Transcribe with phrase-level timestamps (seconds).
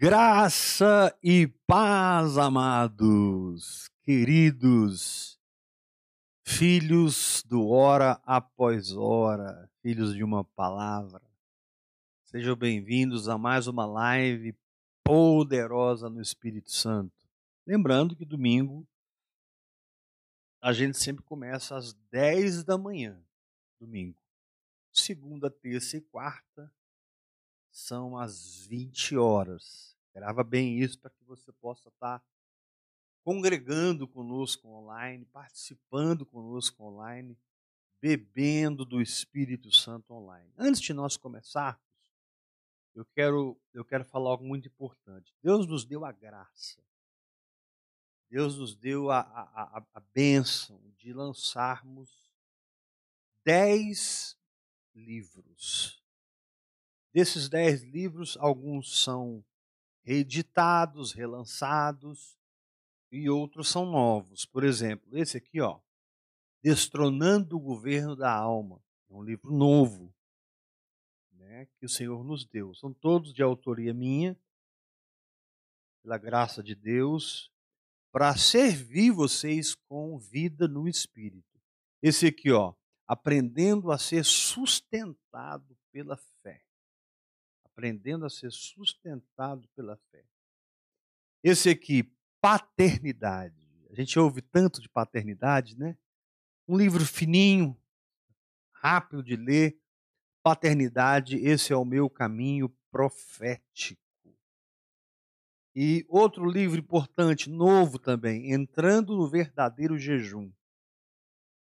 [0.00, 5.38] Graça e paz, amados, queridos,
[6.42, 11.20] filhos do hora após hora, filhos de uma palavra.
[12.24, 14.56] Sejam bem-vindos a mais uma live
[15.04, 17.28] poderosa no Espírito Santo.
[17.66, 18.88] Lembrando que domingo
[20.62, 23.22] a gente sempre começa às 10 da manhã,
[23.78, 24.22] domingo.
[24.94, 26.72] Segunda, terça e quarta
[27.70, 29.96] são as 20 horas.
[30.14, 32.22] Grava bem isso para que você possa estar
[33.22, 37.38] congregando conosco online, participando conosco online,
[38.00, 40.52] bebendo do Espírito Santo online.
[40.56, 41.80] Antes de nós começarmos,
[42.94, 45.32] eu quero, eu quero falar algo muito importante.
[45.42, 46.82] Deus nos deu a graça,
[48.28, 52.30] Deus nos deu a, a, a, a bênção de lançarmos
[53.44, 54.36] dez
[54.94, 55.99] livros
[57.12, 59.44] Desses dez livros, alguns são
[60.02, 62.38] reeditados, relançados,
[63.10, 64.44] e outros são novos.
[64.44, 65.80] Por exemplo, esse aqui, ó,
[66.62, 70.14] Destronando o Governo da Alma, é um livro novo,
[71.32, 72.74] né, que o Senhor nos deu.
[72.74, 74.38] São todos de autoria minha,
[76.02, 77.50] pela graça de Deus,
[78.12, 81.58] para servir vocês com vida no Espírito.
[82.02, 82.74] Esse aqui, ó,
[83.06, 86.16] aprendendo a ser sustentado pela
[87.72, 90.24] aprendendo a ser sustentado pela fé.
[91.42, 93.56] Esse aqui, paternidade.
[93.90, 95.96] A gente ouve tanto de paternidade, né?
[96.68, 97.76] Um livro fininho,
[98.72, 99.78] rápido de ler.
[100.42, 104.00] Paternidade, esse é o meu caminho profético.
[105.74, 110.50] E outro livro importante, novo também, Entrando no Verdadeiro Jejum.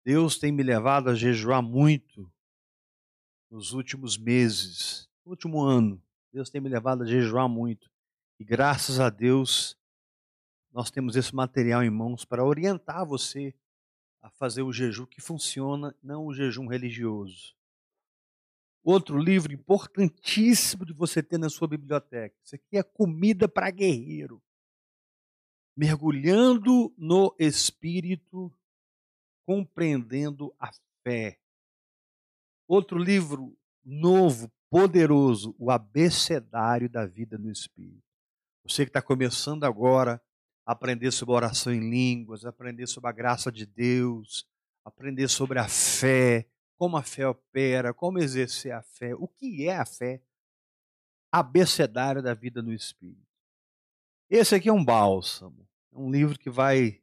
[0.04, 2.32] Deus tem me levado a jejuar muito
[3.50, 6.02] nos últimos meses, no último ano.
[6.32, 7.90] Deus tem me levado a jejuar muito.
[8.38, 9.76] E graças a Deus,
[10.70, 13.54] nós temos esse material em mãos para orientar você
[14.20, 17.56] a fazer o jejum que funciona, não o jejum religioso.
[18.82, 22.34] Outro livro importantíssimo de você ter na sua biblioteca.
[22.42, 24.42] Isso aqui é comida para guerreiro.
[25.76, 28.52] Mergulhando no espírito,
[29.44, 30.70] compreendendo a
[31.02, 31.38] fé.
[32.66, 38.02] Outro livro novo, poderoso, o abecedário da vida no Espírito.
[38.64, 40.20] Você que está começando agora
[40.66, 44.46] a aprender sobre oração em línguas, aprender sobre a graça de Deus,
[44.84, 46.46] aprender sobre a fé,
[46.76, 50.22] como a fé opera, como exercer a fé, o que é a fé,
[51.32, 53.26] abecedário da vida no Espírito.
[54.30, 57.00] Esse aqui é um bálsamo, é um livro que vai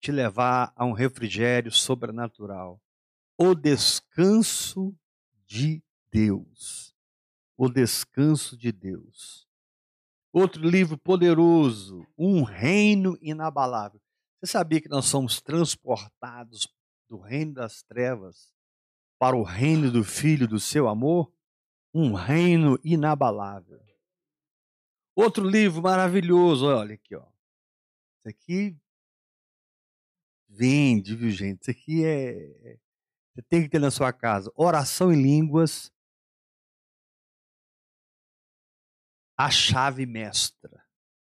[0.00, 2.80] te levar a um refrigério sobrenatural.
[3.38, 4.94] O descanso
[5.46, 5.82] de
[6.16, 6.96] Deus.
[7.58, 9.46] O descanso de Deus.
[10.32, 14.00] Outro livro poderoso, Um Reino Inabalável.
[14.40, 16.66] Você sabia que nós somos transportados
[17.08, 18.54] do reino das trevas
[19.18, 21.32] para o reino do Filho do seu amor?
[21.92, 23.80] Um reino inabalável.
[25.14, 27.26] Outro livro maravilhoso, olha aqui, ó.
[28.18, 28.76] Isso aqui
[30.48, 31.62] vende, viu, gente?
[31.62, 32.78] Isso aqui é, é.
[33.34, 34.52] Você tem que ter na sua casa.
[34.54, 35.90] Oração em línguas
[39.36, 40.82] A chave mestra.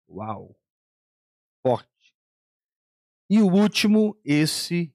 [0.09, 0.57] Uau!
[1.61, 1.89] Forte.
[3.29, 4.93] E o último, esse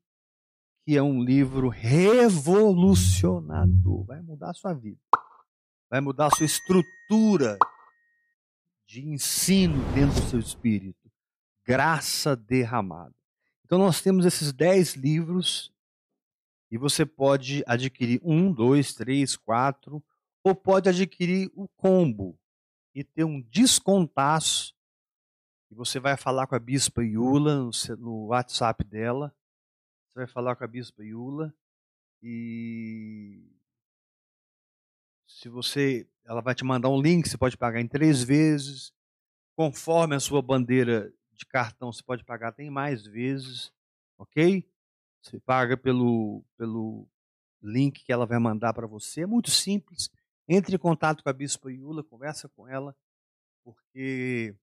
[0.85, 4.05] que é um livro revolucionador.
[4.05, 5.01] Vai mudar a sua vida.
[5.89, 7.57] Vai mudar a sua estrutura
[8.87, 11.11] de ensino dentro do seu espírito.
[11.65, 13.15] Graça derramada.
[13.65, 15.73] Então nós temos esses dez livros
[16.71, 20.05] e você pode adquirir um, dois, três, quatro,
[20.43, 22.39] ou pode adquirir o combo
[22.95, 24.75] e ter um descontaço.
[25.71, 29.35] E você vai falar com a bispa Iula no WhatsApp dela.
[30.09, 31.53] Você vai falar com a bispa Iula
[32.23, 33.43] e
[35.27, 38.95] se você, ela vai te mandar um link, você pode pagar em três vezes,
[39.55, 43.73] conforme a sua bandeira de cartão, você pode pagar tem mais vezes,
[44.17, 44.67] ok?
[45.21, 47.07] Você paga pelo pelo
[47.63, 50.11] link que ela vai mandar para você, é muito simples.
[50.49, 52.95] Entre em contato com a Bispa Iula, conversa com ela,
[53.65, 54.55] porque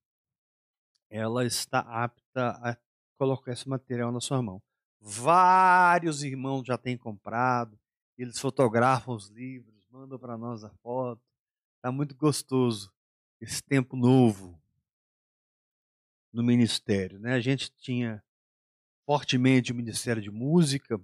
[1.09, 2.77] ela está apta a
[3.17, 4.61] colocar esse material na sua mão.
[4.99, 7.79] Vários irmãos já têm comprado,
[8.17, 11.21] eles fotografam os livros, mandam para nós a foto.
[11.77, 12.93] Está muito gostoso
[13.39, 14.61] esse tempo novo
[16.31, 17.19] no ministério.
[17.19, 17.33] Né?
[17.33, 18.23] A gente tinha
[19.05, 21.01] fortemente o Ministério de Música,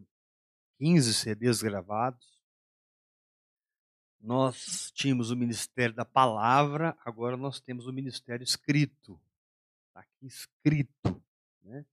[0.80, 2.37] 15 CDs gravados,
[4.28, 9.18] nós tínhamos o ministério da palavra, agora nós temos o ministério escrito.
[9.88, 11.24] Está aqui escrito.
[11.64, 11.86] Né?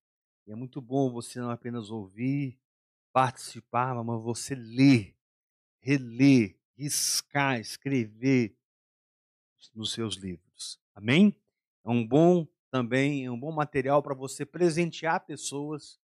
[0.44, 2.58] E é muito bom você não apenas ouvir,
[3.12, 5.14] participar, mas você ler,
[5.78, 8.52] reler, riscar, escrever
[9.72, 10.80] nos seus livros.
[10.92, 11.36] Amém?
[11.84, 16.00] É um bom também, é um bom material para você presentear pessoas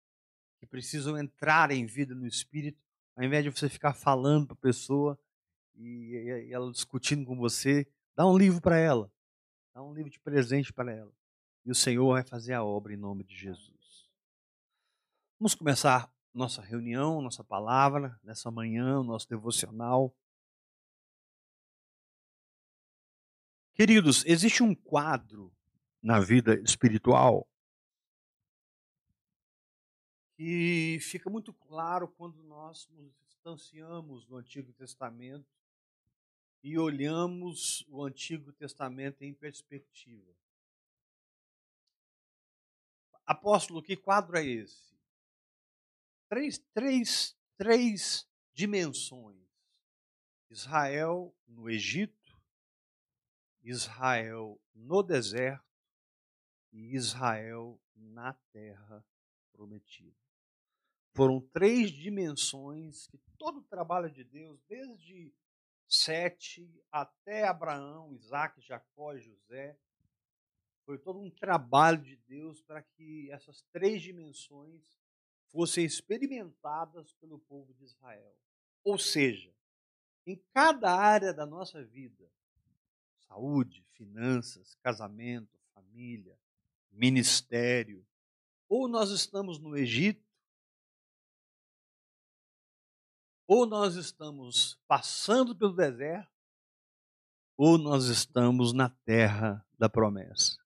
[0.61, 2.81] que precisam entrar em vida no espírito,
[3.17, 5.19] ao invés de você ficar falando para a pessoa
[5.81, 9.11] e, e ela discutindo com você, dá um livro para ela.
[9.73, 11.11] Dá um livro de presente para ela.
[11.65, 14.09] E o Senhor vai fazer a obra em nome de Jesus.
[15.39, 20.15] Vamos começar nossa reunião, nossa palavra, nessa manhã, nosso devocional.
[23.73, 25.51] Queridos, existe um quadro
[26.01, 27.47] na vida espiritual
[30.35, 35.45] que fica muito claro quando nós nos distanciamos do Antigo Testamento
[36.63, 40.31] e olhamos o Antigo Testamento em perspectiva.
[43.25, 44.93] Apóstolo, que quadro é esse?
[46.29, 49.41] Três, três, três dimensões.
[50.49, 52.37] Israel no Egito,
[53.63, 55.65] Israel no deserto
[56.73, 59.05] e Israel na terra
[59.53, 60.15] prometida.
[61.13, 65.33] Foram três dimensões que todo o trabalho de Deus, desde
[65.93, 69.77] Sete até Abraão, Isaac, Jacó e José.
[70.85, 74.97] Foi todo um trabalho de Deus para que essas três dimensões
[75.49, 78.33] fossem experimentadas pelo povo de Israel.
[78.85, 79.53] Ou seja,
[80.25, 82.31] em cada área da nossa vida,
[83.27, 86.39] saúde, finanças, casamento, família,
[86.89, 88.07] ministério,
[88.69, 90.30] ou nós estamos no Egito,
[93.53, 96.31] ou nós estamos passando pelo deserto,
[97.57, 100.57] ou nós estamos na terra da promessa.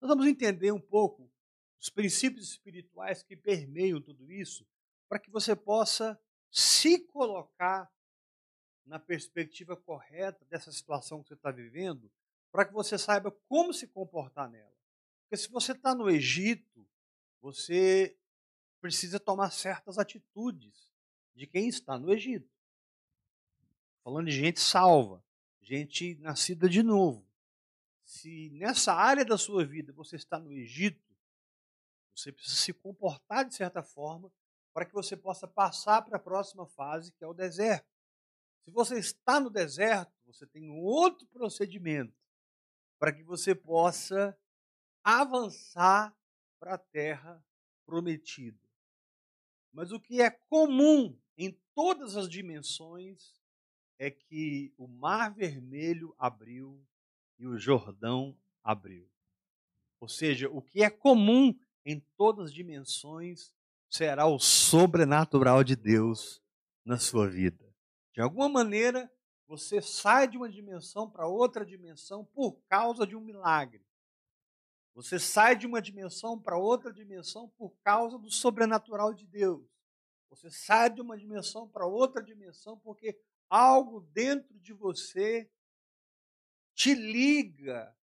[0.00, 1.30] Nós vamos entender um pouco
[1.78, 4.66] os princípios espirituais que permeiam tudo isso,
[5.10, 6.18] para que você possa
[6.50, 7.92] se colocar
[8.86, 12.10] na perspectiva correta dessa situação que você está vivendo,
[12.50, 14.74] para que você saiba como se comportar nela.
[15.20, 16.88] Porque se você está no Egito,
[17.42, 18.18] você
[18.80, 20.87] precisa tomar certas atitudes
[21.38, 22.50] de quem está no Egito.
[24.02, 25.24] Falando de gente salva,
[25.62, 27.24] gente nascida de novo.
[28.04, 31.00] Se nessa área da sua vida você está no Egito,
[32.12, 34.32] você precisa se comportar de certa forma
[34.72, 37.86] para que você possa passar para a próxima fase, que é o deserto.
[38.64, 42.18] Se você está no deserto, você tem um outro procedimento
[42.98, 44.36] para que você possa
[45.04, 46.12] avançar
[46.58, 47.40] para a terra
[47.86, 48.58] prometida.
[49.72, 53.32] Mas o que é comum em todas as dimensões
[53.98, 56.84] é que o Mar Vermelho abriu
[57.38, 59.08] e o Jordão abriu.
[60.00, 63.52] Ou seja, o que é comum em todas as dimensões
[63.88, 66.42] será o sobrenatural de Deus
[66.84, 67.64] na sua vida.
[68.12, 69.10] De alguma maneira,
[69.46, 73.80] você sai de uma dimensão para outra dimensão por causa de um milagre.
[74.94, 79.77] Você sai de uma dimensão para outra dimensão por causa do sobrenatural de Deus.
[80.30, 83.18] Você sai de uma dimensão para outra dimensão porque
[83.48, 85.50] algo dentro de você
[86.74, 87.94] te liga,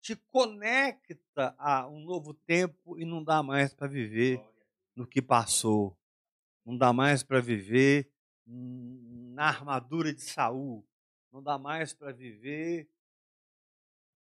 [0.00, 4.40] te conecta a um novo tempo e não dá mais para viver
[4.94, 5.98] no que passou.
[6.64, 8.12] Não dá mais para viver
[8.46, 10.86] na armadura de Saul.
[11.32, 12.88] Não dá mais para viver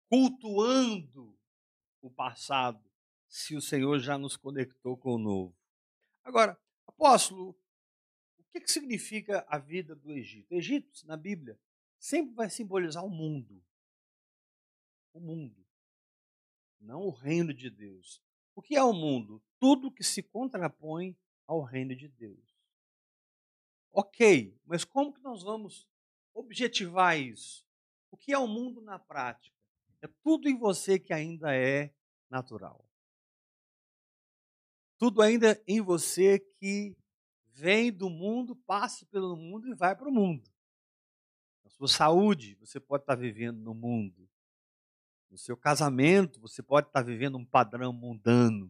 [0.10, 1.38] cultuando
[2.02, 2.84] o passado,
[3.28, 5.56] se o Senhor já nos conectou com o novo.
[6.24, 6.60] Agora,
[7.00, 7.58] Apóstolo,
[8.38, 10.54] o que, que significa a vida do Egito?
[10.54, 11.58] Egito, na Bíblia,
[11.98, 13.64] sempre vai simbolizar o mundo.
[15.14, 15.66] O mundo.
[16.78, 18.22] Não o reino de Deus.
[18.54, 19.42] O que é o mundo?
[19.58, 22.60] Tudo que se contrapõe ao reino de Deus.
[23.94, 25.88] Ok, mas como que nós vamos
[26.34, 27.66] objetivar isso?
[28.12, 29.56] O que é o mundo na prática?
[30.02, 31.94] É tudo em você que ainda é
[32.30, 32.89] natural
[35.00, 36.96] tudo ainda em você que
[37.54, 40.48] vem do mundo, passa pelo mundo e vai para o mundo.
[41.64, 44.30] Na sua saúde, você pode estar vivendo no mundo.
[45.32, 48.70] No seu casamento, você pode estar vivendo um padrão mundano.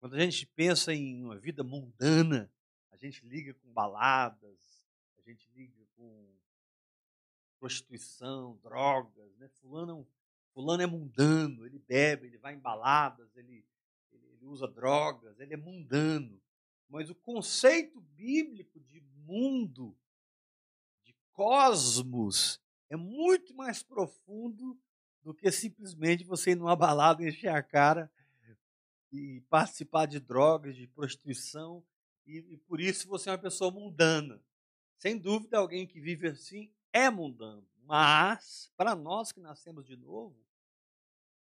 [0.00, 2.50] Quando a gente pensa em uma vida mundana,
[2.90, 6.34] a gente liga com baladas, a gente liga com
[7.58, 9.36] prostituição, drogas.
[9.36, 9.48] Né?
[9.60, 10.08] Fulano,
[10.54, 13.66] fulano é mundano, ele bebe, ele vai em baladas, ele
[14.40, 16.40] ele usa drogas, ele é mundano.
[16.88, 19.96] Mas o conceito bíblico de mundo,
[21.04, 24.78] de cosmos é muito mais profundo
[25.22, 28.10] do que simplesmente você ir numa balada, encher a cara
[29.12, 31.84] e participar de drogas, de prostituição,
[32.26, 34.42] e, e por isso você é uma pessoa mundana.
[34.98, 37.66] Sem dúvida, alguém que vive assim é mundano.
[37.84, 40.36] Mas, para nós que nascemos de novo,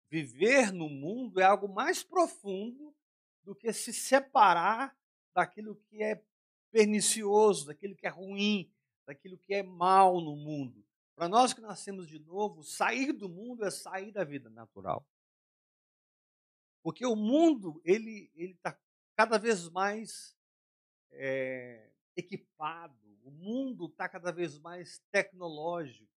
[0.09, 2.95] viver no mundo é algo mais profundo
[3.43, 4.97] do que se separar
[5.35, 6.23] daquilo que é
[6.71, 8.73] pernicioso, daquilo que é ruim,
[9.07, 10.85] daquilo que é mal no mundo.
[11.15, 15.07] Para nós que nascemos de novo, sair do mundo é sair da vida natural.
[16.83, 18.79] Porque o mundo ele está
[19.17, 20.37] cada vez mais
[21.11, 26.13] é, equipado, o mundo está cada vez mais tecnológico,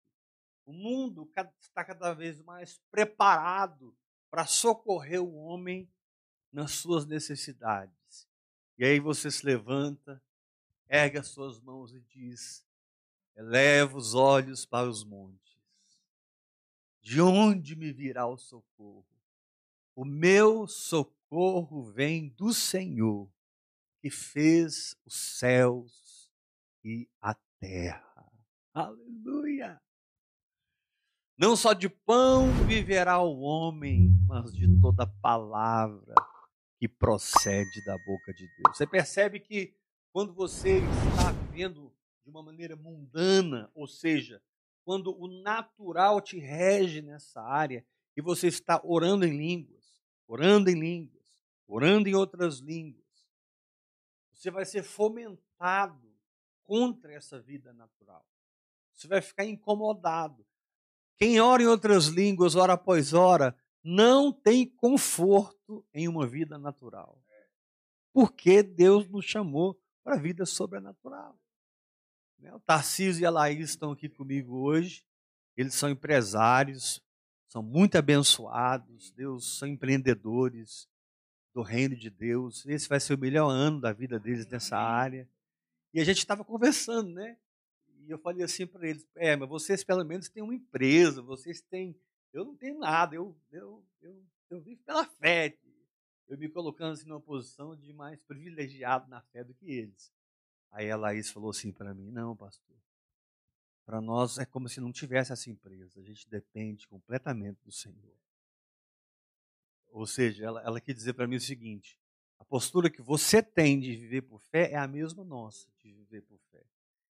[0.68, 1.26] o mundo
[1.58, 3.96] está cada vez mais preparado
[4.30, 5.90] para socorrer o homem
[6.52, 8.28] nas suas necessidades.
[8.76, 10.22] E aí você se levanta,
[10.86, 12.66] ergue as suas mãos e diz:
[13.34, 15.58] Eleva os olhos para os montes.
[17.00, 19.08] De onde me virá o socorro?
[19.96, 23.26] O meu socorro vem do Senhor,
[24.02, 26.30] que fez os céus
[26.84, 28.30] e a terra.
[28.74, 29.80] Aleluia!
[31.38, 36.12] Não só de pão viverá o homem, mas de toda palavra
[36.80, 38.76] que procede da boca de Deus.
[38.76, 39.72] Você percebe que
[40.12, 44.42] quando você está vivendo de uma maneira mundana, ou seja,
[44.84, 50.74] quando o natural te rege nessa área e você está orando em línguas, orando em
[50.74, 53.06] línguas, orando em outras línguas,
[54.32, 56.12] você vai ser fomentado
[56.64, 58.26] contra essa vida natural.
[58.92, 60.47] Você vai ficar incomodado.
[61.18, 67.20] Quem ora em outras línguas, hora após hora, não tem conforto em uma vida natural.
[68.12, 71.38] Porque Deus nos chamou para a vida sobrenatural.
[72.38, 75.04] Né, o Tarcísio e a Laís estão aqui comigo hoje.
[75.56, 77.02] Eles são empresários,
[77.48, 79.10] são muito abençoados.
[79.10, 80.88] Deus são empreendedores
[81.52, 82.64] do reino de Deus.
[82.66, 85.28] Esse vai ser o melhor ano da vida deles nessa área.
[85.92, 87.36] E a gente estava conversando, né?
[88.08, 91.60] E eu falei assim para eles: é, mas vocês pelo menos têm uma empresa, vocês
[91.60, 91.94] têm.
[92.32, 95.54] Eu não tenho nada, eu, eu, eu, eu vivo pela fé.
[96.26, 100.10] Eu me colocando assim numa posição de mais privilegiado na fé do que eles.
[100.70, 102.76] Aí a Laís falou assim para mim: Não, pastor,
[103.84, 108.16] para nós é como se não tivesse essa empresa, a gente depende completamente do Senhor.
[109.90, 111.98] Ou seja, ela, ela quer dizer para mim o seguinte:
[112.38, 115.97] a postura que você tem de viver por fé é a mesma nossa de.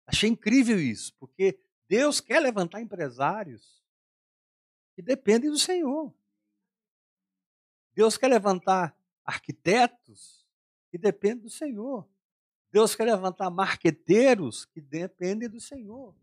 [0.05, 3.83] Achei incrível isso, porque Deus quer levantar empresários
[4.95, 6.13] que dependem do Senhor.
[7.93, 10.45] Deus quer levantar arquitetos
[10.89, 12.07] que dependem do Senhor.
[12.71, 16.15] Deus quer levantar marqueteiros que dependem do Senhor.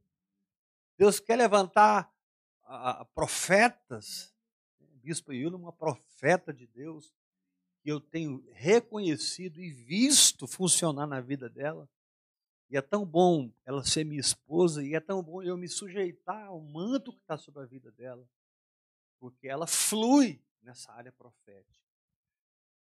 [0.99, 2.13] Deus quer levantar
[2.65, 4.35] a, a, profetas.
[5.03, 7.15] Bispo Yula, uma profeta de Deus,
[7.83, 11.89] que eu tenho reconhecido e visto funcionar na vida dela.
[12.71, 16.47] E é tão bom ela ser minha esposa, e é tão bom eu me sujeitar
[16.47, 18.25] ao manto que está sobre a vida dela,
[19.19, 21.81] porque ela flui nessa área profética.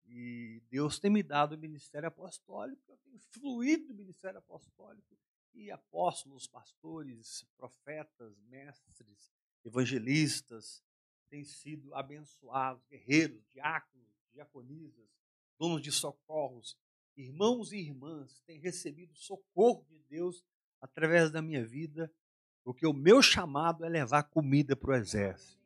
[0.05, 5.17] E Deus tem me dado o ministério apostólico, eu tenho fluído do ministério apostólico
[5.53, 9.31] e apóstolos, pastores, profetas, mestres,
[9.65, 10.83] evangelistas
[11.29, 15.09] têm sido abençoados, guerreiros, diáconos, diaconisas,
[15.57, 16.77] donos de socorros,
[17.15, 20.43] irmãos e irmãs têm recebido socorro de Deus
[20.81, 22.11] através da minha vida,
[22.63, 25.61] porque o meu chamado é levar comida para o exército.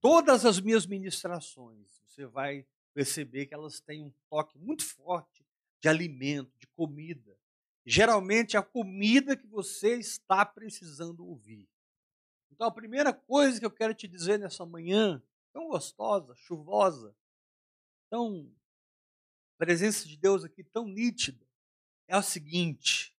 [0.00, 5.44] Todas as minhas ministrações, você vai perceber que elas têm um toque muito forte
[5.80, 7.36] de alimento, de comida.
[7.84, 11.68] Geralmente é a comida que você está precisando ouvir.
[12.50, 17.14] Então a primeira coisa que eu quero te dizer nessa manhã, tão gostosa, chuvosa,
[18.10, 18.52] tão
[19.58, 21.44] presença de Deus aqui tão nítida,
[22.06, 23.14] é o seguinte: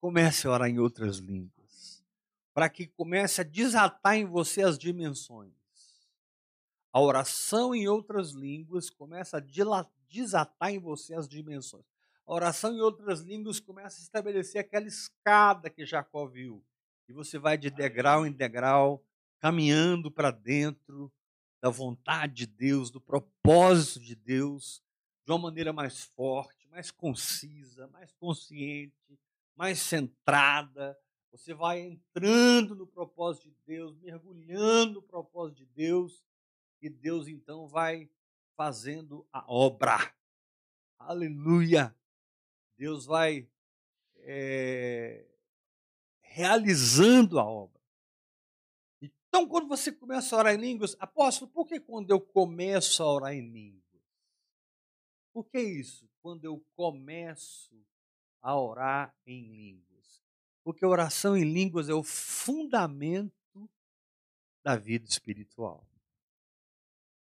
[0.00, 2.02] comece a orar em outras línguas,
[2.54, 5.52] para que comece a desatar em você as dimensões.
[6.92, 9.44] A oração em outras línguas começa a
[10.08, 11.84] desatar em você as dimensões.
[12.26, 16.64] A oração em outras línguas começa a estabelecer aquela escada que Jacó viu.
[17.08, 19.04] E você vai de degrau em degrau,
[19.40, 21.12] caminhando para dentro
[21.60, 24.82] da vontade de Deus, do propósito de Deus,
[25.24, 29.18] de uma maneira mais forte, mais concisa, mais consciente,
[29.54, 30.98] mais centrada.
[31.30, 36.22] Você vai entrando no propósito de Deus, mergulhando no propósito de Deus,
[36.80, 38.10] e Deus então vai
[38.56, 40.12] fazendo a obra.
[40.98, 41.94] Aleluia!
[42.76, 43.48] Deus vai
[44.16, 45.24] é,
[46.20, 47.80] realizando a obra.
[49.00, 53.10] Então, quando você começa a orar em línguas, apóstolo, por que quando eu começo a
[53.10, 53.81] orar em línguas?
[55.32, 56.08] Por que isso?
[56.20, 57.74] Quando eu começo
[58.42, 60.22] a orar em línguas.
[60.64, 63.32] Porque a oração em línguas é o fundamento
[64.64, 65.86] da vida espiritual.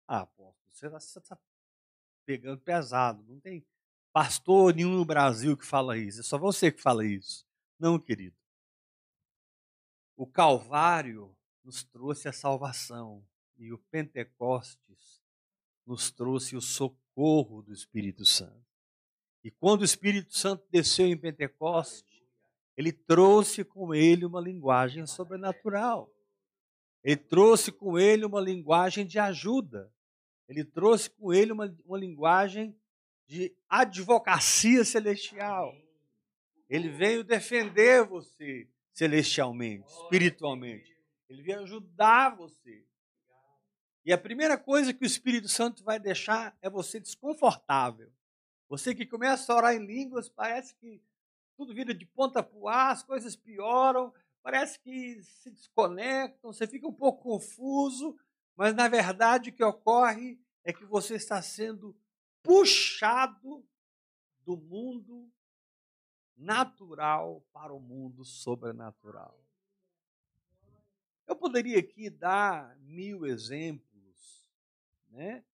[0.06, 0.86] Ah, apóstolo, você
[1.18, 1.42] está tá
[2.24, 3.22] pegando pesado.
[3.24, 3.64] Não tem
[4.12, 6.20] pastor nenhum no Brasil que fala isso.
[6.20, 7.46] É só você que fala isso.
[7.78, 8.36] Não, querido.
[10.16, 15.22] O Calvário nos trouxe a salvação e o Pentecostes
[15.86, 16.60] nos trouxe o
[17.12, 18.62] socorro do Espírito Santo.
[19.44, 22.22] E quando o Espírito Santo desceu em Pentecostes,
[22.76, 26.10] ele trouxe com ele uma linguagem sobrenatural.
[27.04, 29.92] Ele trouxe com ele uma linguagem de ajuda.
[30.48, 32.76] Ele trouxe com ele uma, uma linguagem
[33.26, 35.74] de advocacia celestial.
[36.68, 40.96] Ele veio defender você celestialmente, espiritualmente.
[41.28, 42.84] Ele veio ajudar você.
[44.04, 48.10] E a primeira coisa que o Espírito Santo vai deixar é você desconfortável.
[48.68, 51.00] Você que começa a orar em línguas, parece que
[51.56, 56.66] tudo vira de ponta para o ar, as coisas pioram, parece que se desconectam, você
[56.66, 58.18] fica um pouco confuso,
[58.56, 61.96] mas na verdade o que ocorre é que você está sendo
[62.42, 63.64] puxado
[64.40, 65.30] do mundo
[66.36, 69.38] natural para o mundo sobrenatural.
[71.26, 73.91] Eu poderia aqui dar mil exemplos,
[75.12, 75.44] né?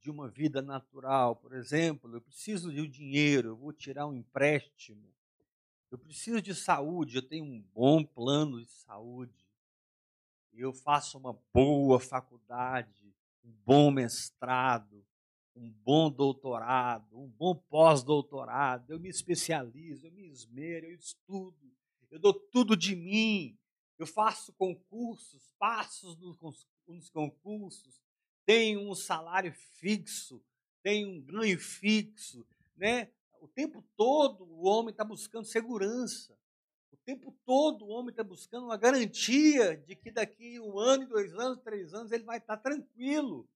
[0.00, 4.14] De uma vida natural, por exemplo, eu preciso de um dinheiro, eu vou tirar um
[4.14, 5.12] empréstimo,
[5.90, 9.48] eu preciso de saúde, eu tenho um bom plano de saúde,
[10.52, 15.04] eu faço uma boa faculdade, um bom mestrado,
[15.54, 21.72] um bom doutorado, um bom pós-doutorado, eu me especializo, eu me esmero, eu estudo,
[22.10, 23.58] eu dou tudo de mim,
[23.98, 26.16] eu faço concursos, passo
[26.86, 28.00] nos concursos,
[28.48, 30.42] tenho um salário fixo,
[30.82, 32.46] tenho um ganho fixo,
[32.78, 33.10] né?
[33.42, 36.34] O tempo todo o homem está buscando segurança.
[36.90, 41.34] O tempo todo o homem está buscando uma garantia de que daqui um ano, dois
[41.34, 43.46] anos, três anos ele vai estar tá tranquilo.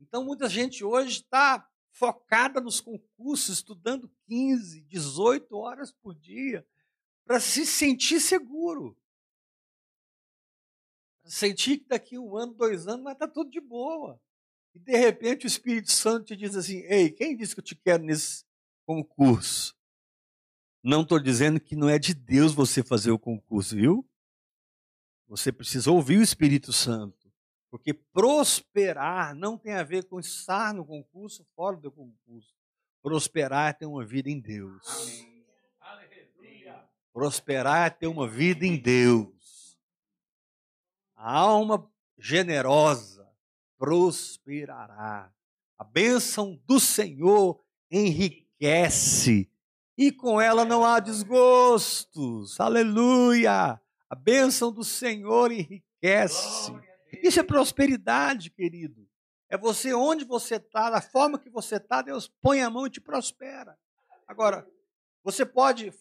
[0.00, 6.66] Então muita gente hoje está focada nos concursos, estudando 15, 18 horas por dia,
[7.24, 8.96] para se sentir seguro
[11.26, 14.20] sentir que daqui um ano, dois anos vai estar tudo de boa.
[14.74, 17.74] E de repente o Espírito Santo te diz assim: Ei, quem disse que eu te
[17.74, 18.44] quero nesse
[18.84, 19.74] concurso?
[20.82, 24.08] Não estou dizendo que não é de Deus você fazer o concurso, viu?
[25.28, 27.26] Você precisa ouvir o Espírito Santo.
[27.70, 32.54] Porque prosperar não tem a ver com estar no concurso, fora do concurso.
[33.02, 34.86] Prosperar é ter uma vida em Deus.
[34.86, 35.36] Amém.
[37.12, 39.35] Prosperar é ter uma vida em Deus.
[41.16, 43.26] A alma generosa
[43.78, 45.32] prosperará.
[45.78, 49.50] A bênção do Senhor enriquece
[49.96, 52.60] e com ela não há desgostos.
[52.60, 53.80] Aleluia!
[54.08, 56.72] A bênção do Senhor enriquece.
[57.22, 59.08] Isso é prosperidade, querido.
[59.48, 62.90] É você onde você está, da forma que você está, Deus põe a mão e
[62.90, 63.78] te prospera.
[64.26, 64.68] Agora,
[65.24, 65.92] você pode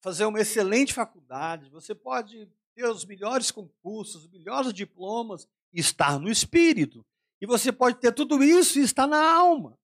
[0.00, 6.20] fazer uma excelente faculdade, você pode ter os melhores concursos, os melhores diplomas, e estar
[6.20, 7.04] no espírito.
[7.40, 9.78] E você pode ter tudo isso e estar na alma.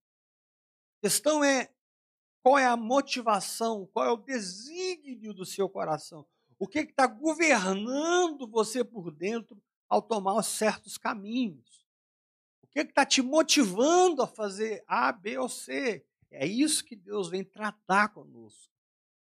[0.97, 1.73] A questão é
[2.43, 6.25] qual é a motivação, qual é o desígnio do seu coração.
[6.59, 11.83] O que está governando você por dentro ao tomar certos caminhos?
[12.61, 16.05] O que está te motivando a fazer A, B ou C?
[16.29, 18.71] É isso que Deus vem tratar conosco,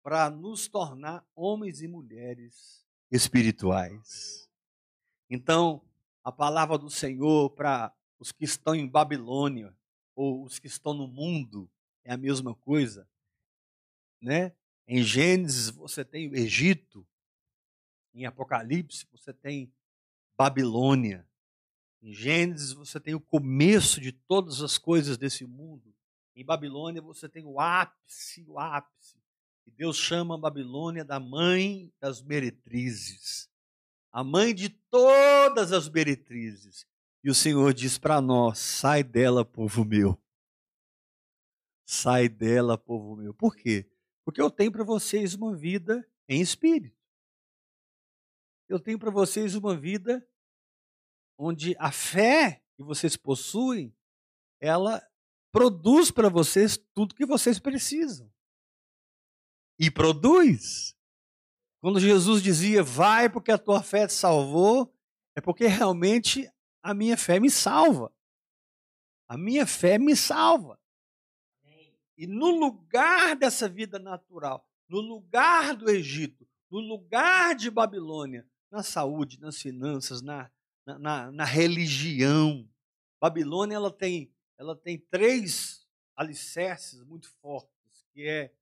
[0.03, 4.49] para nos tornar homens e mulheres espirituais.
[5.29, 5.81] Então,
[6.23, 9.75] a palavra do Senhor para os que estão em Babilônia
[10.15, 11.69] ou os que estão no mundo
[12.03, 13.07] é a mesma coisa,
[14.21, 14.53] né?
[14.87, 17.05] Em Gênesis você tem o Egito,
[18.13, 19.73] em Apocalipse você tem
[20.37, 21.27] Babilônia.
[22.01, 25.93] Em Gênesis você tem o começo de todas as coisas desse mundo.
[26.35, 29.17] Em Babilônia você tem o ápice, o ápice.
[29.77, 33.49] Deus chama a Babilônia da mãe das meretrizes,
[34.09, 36.87] a mãe de todas as meretrizes.
[37.21, 40.17] E o Senhor diz para nós: sai dela, povo meu.
[41.85, 43.33] Sai dela, povo meu.
[43.33, 43.89] Por quê?
[44.23, 46.95] Porque eu tenho para vocês uma vida em espírito.
[48.69, 50.25] Eu tenho para vocês uma vida
[51.37, 53.93] onde a fé que vocês possuem,
[54.59, 55.05] ela
[55.51, 58.33] produz para vocês tudo que vocês precisam
[59.79, 60.95] e produz.
[61.81, 64.93] Quando Jesus dizia, vai porque a tua fé te salvou,
[65.35, 66.49] é porque realmente
[66.81, 68.11] a minha fé me salva.
[69.27, 70.79] A minha fé me salva.
[72.17, 78.81] E no lugar dessa vida natural, no lugar do Egito, no lugar de Babilônia, na
[78.83, 80.49] saúde, nas finanças, na,
[80.85, 82.67] na, na religião,
[83.19, 85.85] Babilônia ela tem, ela tem três
[86.15, 88.53] alicerces muito fortes, que é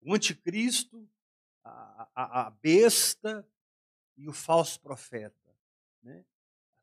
[0.00, 1.08] o anticristo,
[1.64, 3.46] a, a, a besta
[4.16, 5.54] e o falso profeta.
[6.02, 6.24] Né?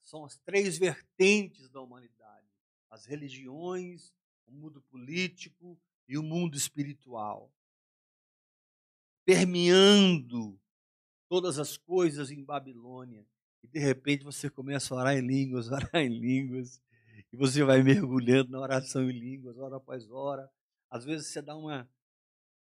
[0.02, 2.48] São as três vertentes da humanidade:
[2.90, 4.14] as religiões,
[4.46, 7.52] o mundo político e o mundo espiritual.
[9.26, 10.60] Permeando
[11.28, 13.26] todas as coisas em Babilônia.
[13.64, 16.80] E de repente você começa a orar em línguas, orar em línguas,
[17.34, 20.50] e você vai mergulhando na oração em línguas, hora após hora.
[20.90, 21.90] Às vezes você dá uma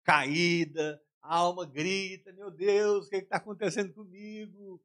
[0.07, 4.81] caída, a alma grita: Meu Deus, o que é está acontecendo comigo?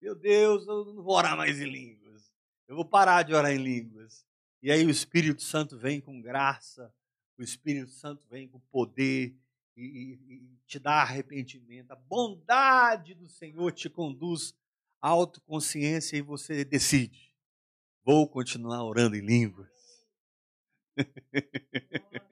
[0.00, 2.32] Meu Deus, eu não vou orar mais em línguas.
[2.66, 4.24] Eu vou parar de orar em línguas.
[4.62, 6.90] E aí o Espírito Santo vem com graça,
[7.36, 9.36] o Espírito Santo vem com poder
[9.76, 11.90] e, e, e te dá arrependimento.
[11.90, 14.54] A bondade do Senhor te conduz
[15.02, 17.34] à autoconsciência e você decide:
[18.02, 19.68] vou continuar orando em línguas.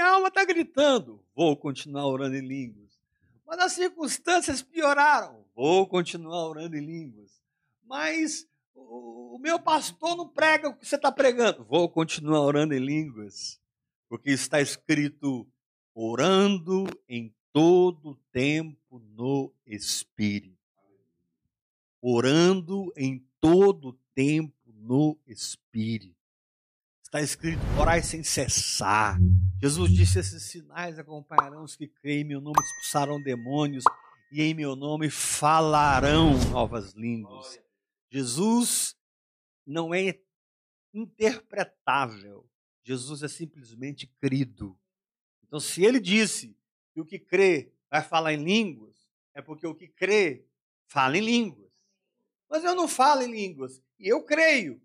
[0.00, 2.98] Minha alma está gritando: vou continuar orando em línguas.
[3.46, 7.42] Mas as circunstâncias pioraram: vou continuar orando em línguas.
[7.84, 11.64] Mas o, meu pastor não prega o que você está pregando.
[11.64, 13.60] Vou continuar orando em línguas.
[14.08, 15.46] Porque está escrito:
[15.94, 20.56] orando em todo tempo no Espírito.
[22.00, 26.19] Orando em todo tempo no Espírito.
[27.10, 29.18] Está escrito: orai sem cessar.
[29.60, 33.82] Jesus disse: Esses sinais acompanharão os que creem em meu nome, expulsarão demônios
[34.30, 37.60] e em meu nome falarão novas línguas.
[38.12, 38.96] Jesus
[39.66, 40.20] não é
[40.94, 42.48] interpretável.
[42.84, 44.78] Jesus é simplesmente crido.
[45.44, 46.56] Então, se ele disse
[46.94, 48.94] que o que crê vai falar em línguas,
[49.34, 50.46] é porque o que crê
[50.86, 51.72] fala em línguas.
[52.48, 54.80] Mas eu não falo em línguas, e eu creio,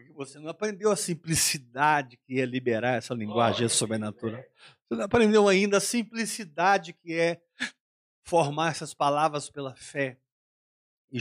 [0.00, 4.42] porque você não aprendeu a simplicidade que é liberar essa linguagem sobrenatural.
[4.88, 7.40] Você não aprendeu ainda a simplicidade que é
[8.24, 10.18] formar essas palavras pela fé.
[11.12, 11.18] E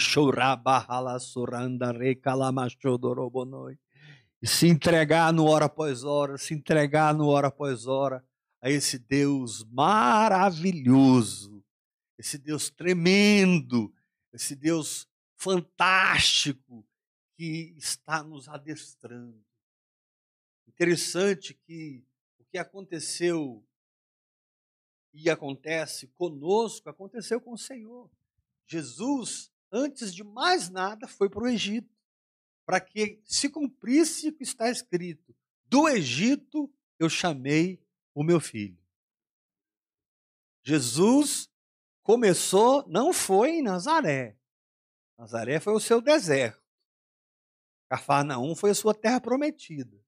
[4.41, 8.23] e se entregar no hora após hora, se entregar no hora após hora
[8.61, 11.63] a esse Deus maravilhoso,
[12.17, 13.93] esse Deus tremendo,
[14.31, 16.85] esse Deus fantástico,
[17.39, 19.41] que está nos adestrando.
[20.67, 22.05] Interessante que
[22.37, 23.65] o que aconteceu
[25.13, 28.11] e acontece conosco, aconteceu com o Senhor.
[28.67, 31.89] Jesus, antes de mais nada, foi para o Egito,
[32.65, 35.33] para que se cumprisse o que está escrito:
[35.65, 37.81] do Egito eu chamei
[38.13, 38.77] o meu filho.
[40.61, 41.49] Jesus
[42.03, 44.37] começou, não foi em Nazaré.
[45.17, 46.58] Nazaré foi o seu deserto.
[47.89, 49.99] Cafarnaum foi a sua terra prometida.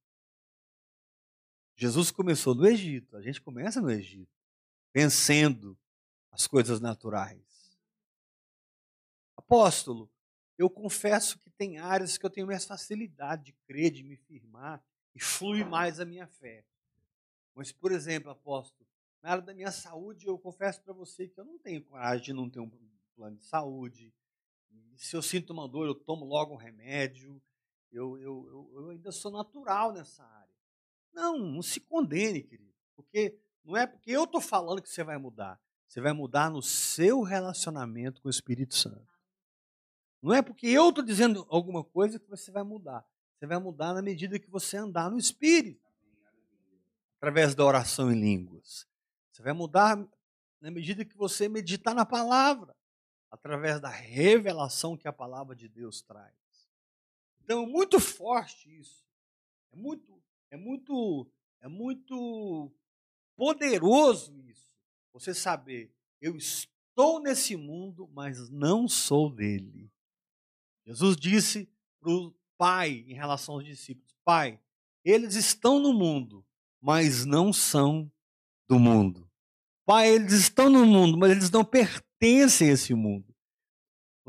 [1.76, 4.32] Jesus começou no Egito, a gente começa no Egito,
[4.94, 5.76] vencendo
[6.32, 7.41] as coisas naturais.
[9.36, 10.10] Apóstolo,
[10.60, 14.84] eu confesso que tem áreas que eu tenho mais facilidade de crer, de me firmar
[15.15, 16.63] e flui mais a minha fé.
[17.56, 18.88] Mas, por exemplo, apóstolo,
[19.24, 22.34] na área da minha saúde, eu confesso para você que eu não tenho coragem de
[22.34, 22.70] não ter um
[23.15, 24.13] plano de saúde.
[24.96, 27.41] Se eu sinto uma dor, eu tomo logo um remédio.
[27.91, 30.56] Eu, eu, eu, ainda sou natural nessa área.
[31.13, 32.73] Não, não se condene, querido.
[32.95, 35.60] Porque não é porque eu estou falando que você vai mudar.
[35.88, 39.12] Você vai mudar no seu relacionamento com o Espírito Santo.
[40.21, 43.06] Não é porque eu estou dizendo alguma coisa que você vai mudar.
[43.38, 45.86] Você vai mudar na medida que você andar no Espírito.
[47.17, 48.88] Através da oração em línguas.
[49.32, 49.97] Você vai mudar
[50.62, 52.73] na medida que você meditar na palavra.
[53.30, 56.40] Através da revelação que a palavra de Deus traz.
[57.43, 59.04] Então, muito forte isso.
[59.71, 61.30] É muito, é muito,
[61.62, 62.71] é muito
[63.36, 64.75] poderoso isso.
[65.13, 69.91] Você saber, eu estou nesse mundo, mas não sou dele.
[70.86, 74.60] Jesus disse para o Pai em relação aos discípulos: Pai,
[75.04, 76.45] eles estão no mundo,
[76.80, 78.12] mas não são
[78.69, 79.27] do mundo.
[79.86, 83.31] Pai, eles estão no mundo, mas eles não pertencem a esse mundo.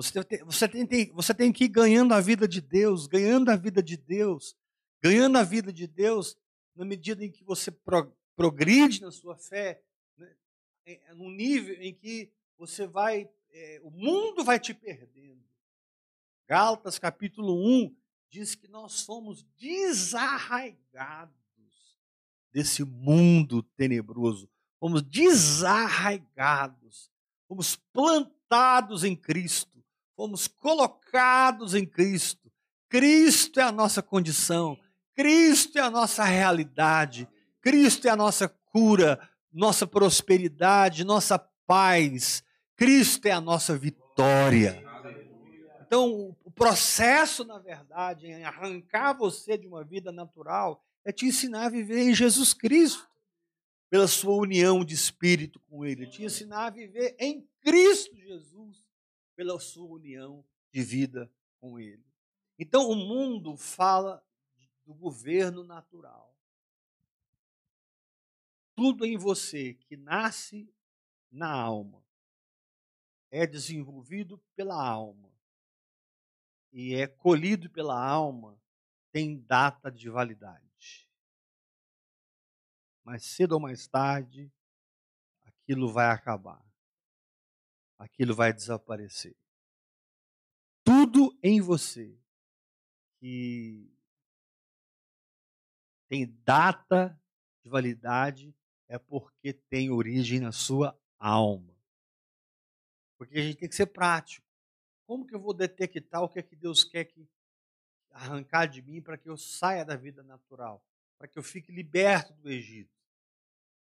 [0.03, 3.57] Você tem, você, tem, você tem que ir ganhando a vida de Deus, ganhando a
[3.57, 4.57] vida de Deus,
[5.01, 6.37] ganhando a vida de Deus
[6.75, 9.81] na medida em que você pro, progride na sua fé,
[10.17, 10.35] né,
[11.15, 15.45] num nível em que você vai, é, o mundo vai te perdendo.
[16.49, 17.95] Gálatas capítulo 1
[18.29, 21.37] diz que nós somos desarraigados
[22.53, 24.51] desse mundo tenebroso.
[24.81, 27.09] Fomos desarraigados,
[27.47, 29.72] fomos plantados em Cristo,
[30.23, 32.49] fomos colocados em Cristo.
[32.89, 34.79] Cristo é a nossa condição,
[35.17, 37.29] Cristo é a nossa realidade,
[37.61, 39.19] Cristo é a nossa cura,
[39.53, 42.45] nossa prosperidade, nossa paz.
[42.77, 44.85] Cristo é a nossa vitória.
[45.85, 51.67] Então, o processo, na verdade, em arrancar você de uma vida natural é te ensinar
[51.67, 53.09] a viver em Jesus Cristo,
[53.91, 56.07] pela sua união de espírito com Ele.
[56.07, 58.82] Te ensinar a viver em Cristo Jesus,
[59.35, 62.05] pela sua união de vida com Ele.
[62.59, 64.25] Então, o mundo fala
[64.85, 66.35] do governo natural.
[68.75, 70.73] Tudo em você que nasce
[71.31, 72.03] na alma
[73.31, 75.33] é desenvolvido pela alma
[76.73, 78.59] e é colhido pela alma
[79.11, 81.09] tem data de validade.
[83.05, 84.51] Mas cedo ou mais tarde,
[85.43, 86.65] aquilo vai acabar.
[88.03, 89.37] Aquilo vai desaparecer.
[90.85, 92.19] Tudo em você
[93.21, 93.89] que
[96.09, 97.17] tem data
[97.63, 98.53] de validade
[98.89, 101.73] é porque tem origem na sua alma.
[103.17, 104.45] Porque a gente tem que ser prático.
[105.07, 107.31] Como que eu vou detectar o que é que Deus quer que
[108.11, 110.85] arrancar de mim para que eu saia da vida natural,
[111.17, 112.91] para que eu fique liberto do Egito?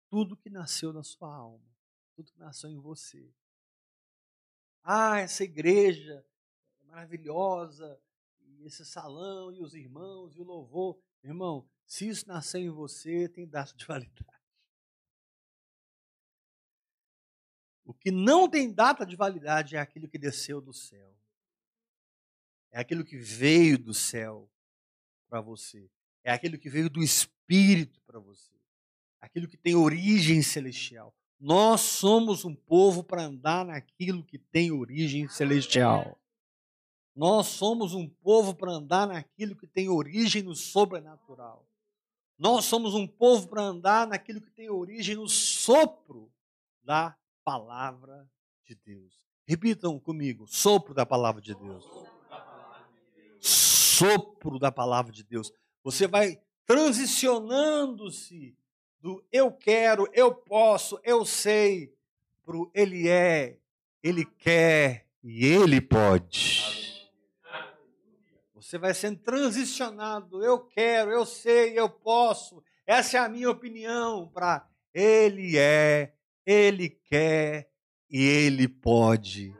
[0.08, 1.76] Tudo que nasceu na sua alma,
[2.16, 3.30] tudo que nasceu em você.
[4.90, 6.24] Ah, essa igreja
[6.80, 8.00] é maravilhosa,
[8.40, 10.98] e esse salão, e os irmãos, e o louvor.
[11.22, 14.40] Irmão, se isso nasceu em você, tem data de validade.
[17.84, 21.14] O que não tem data de validade é aquilo que desceu do céu.
[22.70, 24.50] É aquilo que veio do céu
[25.28, 25.90] para você.
[26.24, 28.54] É aquilo que veio do Espírito para você.
[29.20, 31.14] Aquilo que tem origem celestial.
[31.40, 36.18] Nós somos um povo para andar naquilo que tem origem celestial.
[37.14, 41.64] Nós somos um povo para andar naquilo que tem origem no sobrenatural.
[42.36, 46.30] Nós somos um povo para andar naquilo que tem origem no sopro
[46.82, 48.28] da palavra
[48.64, 49.26] de Deus.
[49.46, 51.84] Repitam comigo: sopro da palavra de Deus.
[53.40, 55.52] Sopro da palavra de Deus.
[55.82, 58.56] Você vai transicionando-se
[59.00, 61.94] do eu quero, eu posso, eu sei,
[62.44, 63.58] para o ele é,
[64.02, 66.76] ele quer e ele pode.
[68.54, 74.28] Você vai sendo transicionado, eu quero, eu sei, eu posso, essa é a minha opinião,
[74.28, 76.12] para ele é,
[76.44, 77.70] ele quer
[78.10, 79.54] e Ele pode.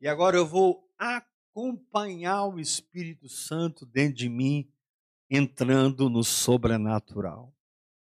[0.00, 4.70] E agora eu vou acompanhar o Espírito Santo dentro de mim,
[5.28, 7.52] entrando no sobrenatural.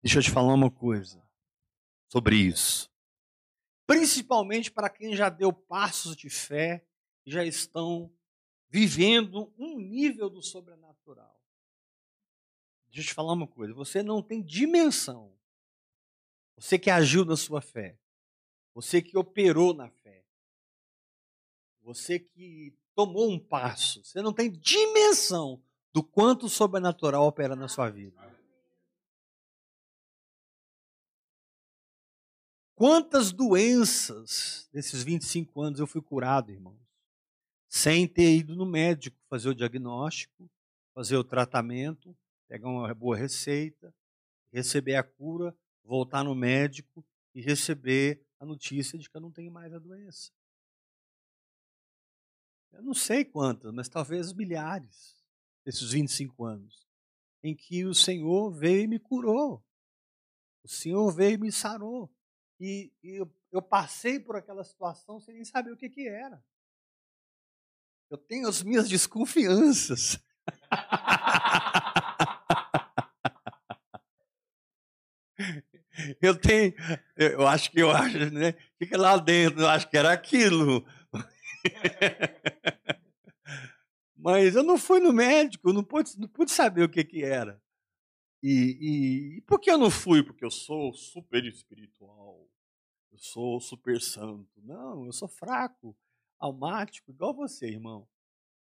[0.02, 1.22] Deixa eu te falar uma coisa
[2.08, 2.90] sobre isso.
[3.86, 6.84] Principalmente para quem já deu passos de fé
[7.26, 8.10] e já estão
[8.68, 11.40] vivendo um nível do sobrenatural.
[12.86, 15.32] Deixa eu te falar uma coisa: você não tem dimensão
[16.60, 17.98] você que agiu na sua fé.
[18.74, 20.22] Você que operou na fé.
[21.80, 24.04] Você que tomou um passo.
[24.04, 28.29] Você não tem dimensão do quanto o sobrenatural opera na sua vida.
[32.80, 36.80] Quantas doenças nesses 25 anos eu fui curado, irmãos?
[37.68, 40.50] Sem ter ido no médico fazer o diagnóstico,
[40.94, 42.16] fazer o tratamento,
[42.48, 43.94] pegar uma boa receita,
[44.50, 49.52] receber a cura, voltar no médico e receber a notícia de que eu não tenho
[49.52, 50.32] mais a doença.
[52.72, 55.22] Eu não sei quantas, mas talvez milhares
[55.66, 56.88] desses 25 anos,
[57.42, 59.62] em que o Senhor veio e me curou.
[60.64, 62.10] O Senhor veio e me sarou.
[62.60, 66.44] E, e eu, eu, passei por aquela situação sem nem saber o que, que era.
[68.10, 70.18] Eu tenho as minhas desconfianças.
[76.20, 76.74] Eu tenho,
[77.16, 78.54] eu acho que eu acho, né?
[78.78, 80.84] Fica lá dentro, eu acho que era aquilo.
[84.16, 87.60] Mas eu não fui no médico, não pude, não pude saber o que, que era.
[88.42, 90.22] E, e, e, por que eu não fui?
[90.22, 92.48] Porque eu sou super espiritual,
[93.20, 94.60] sou super santo.
[94.64, 95.94] Não, eu sou fraco,
[96.38, 98.08] almático, igual você, irmão.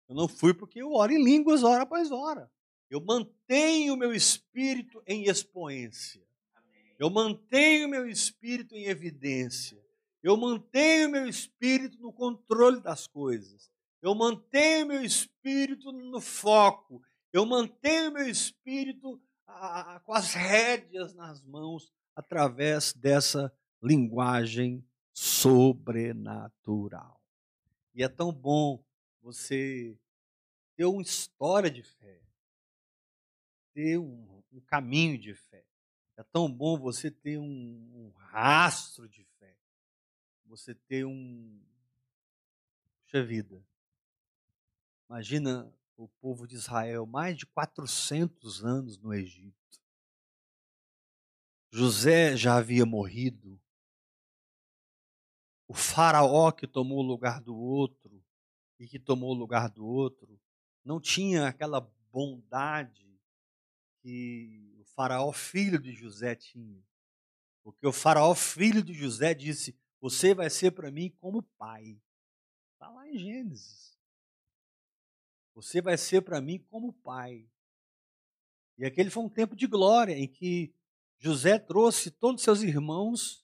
[0.09, 2.51] Eu não fui porque eu oro em línguas hora após hora.
[2.91, 6.23] Eu mantenho o meu espírito em expoência.
[6.99, 9.83] Eu mantenho meu espírito em evidência.
[10.23, 13.73] Eu mantenho meu espírito no controle das coisas.
[14.03, 17.03] Eu mantenho meu espírito no foco.
[17.33, 23.51] Eu mantenho meu espírito a, a, com as rédeas nas mãos através dessa
[23.83, 27.21] linguagem sobrenatural.
[27.95, 28.83] E é tão bom
[29.21, 29.99] você
[30.77, 32.21] ter uma história de fé,
[33.75, 35.65] ter um, um caminho de fé.
[36.17, 39.57] É tão bom você ter um, um rastro de fé,
[40.45, 41.61] você ter um.
[43.05, 43.65] Puxa vida.
[45.09, 49.57] Imagina o povo de Israel, mais de 400 anos no Egito.
[51.71, 53.62] José já havia morrido.
[55.73, 58.23] O faraó que tomou o lugar do outro
[58.79, 60.39] e que tomou o lugar do outro
[60.85, 61.81] não tinha aquela
[62.13, 63.19] bondade
[64.03, 66.85] que o faraó filho de José tinha.
[67.63, 71.99] Porque o faraó filho de José disse: Você vai ser para mim como pai.
[72.75, 73.97] Está lá em Gênesis.
[75.55, 77.49] Você vai ser para mim como pai.
[78.77, 80.75] E aquele foi um tempo de glória em que
[81.19, 83.43] José trouxe todos os seus irmãos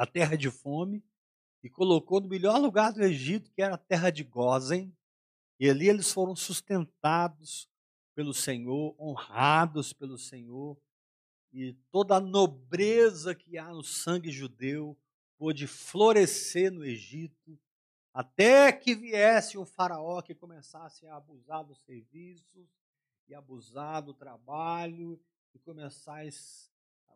[0.00, 1.04] da terra de fome
[1.62, 4.90] e colocou no melhor lugar do Egito, que era a terra de Gozen.
[5.58, 7.68] E ali eles foram sustentados
[8.14, 10.74] pelo Senhor, honrados pelo Senhor.
[11.52, 14.96] E toda a nobreza que há no sangue judeu
[15.36, 17.60] pôde florescer no Egito,
[18.14, 22.70] até que viesse um faraó que começasse a abusar dos serviços
[23.28, 25.20] e abusar do trabalho
[25.54, 26.69] e começasse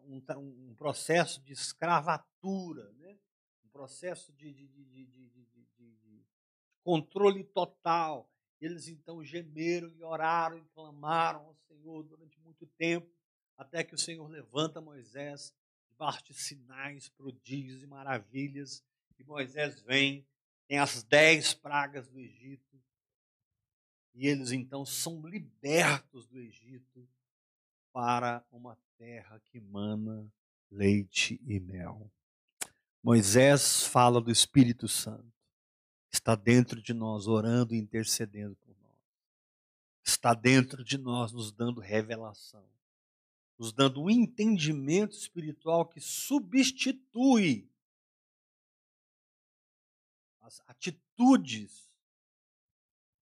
[0.06, 3.18] um, um processo de escravatura, né?
[3.64, 5.24] um processo de, de, de, de,
[6.84, 8.30] controle total.
[8.60, 13.10] Eles então gemeram e oraram e clamaram ao Senhor durante muito tempo,
[13.56, 15.52] até que o Senhor levanta Moisés
[16.24, 18.84] de sinais, prodígios e maravilhas.
[19.18, 20.26] E Moisés vem,
[20.68, 22.82] tem as dez pragas do Egito,
[24.14, 27.08] e eles então são libertos do Egito
[27.92, 30.32] para uma terra que mana
[30.70, 32.10] leite e mel.
[33.02, 35.30] Moisés fala do Espírito Santo,
[36.10, 38.98] está dentro de nós, orando e intercedendo por nós.
[40.02, 42.64] Está dentro de nós, nos dando revelação,
[43.58, 47.68] nos dando um entendimento espiritual que substitui
[50.40, 51.90] as atitudes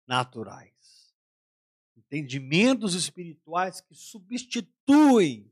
[0.06, 0.72] naturais
[1.96, 5.50] entendimentos espirituais que substituem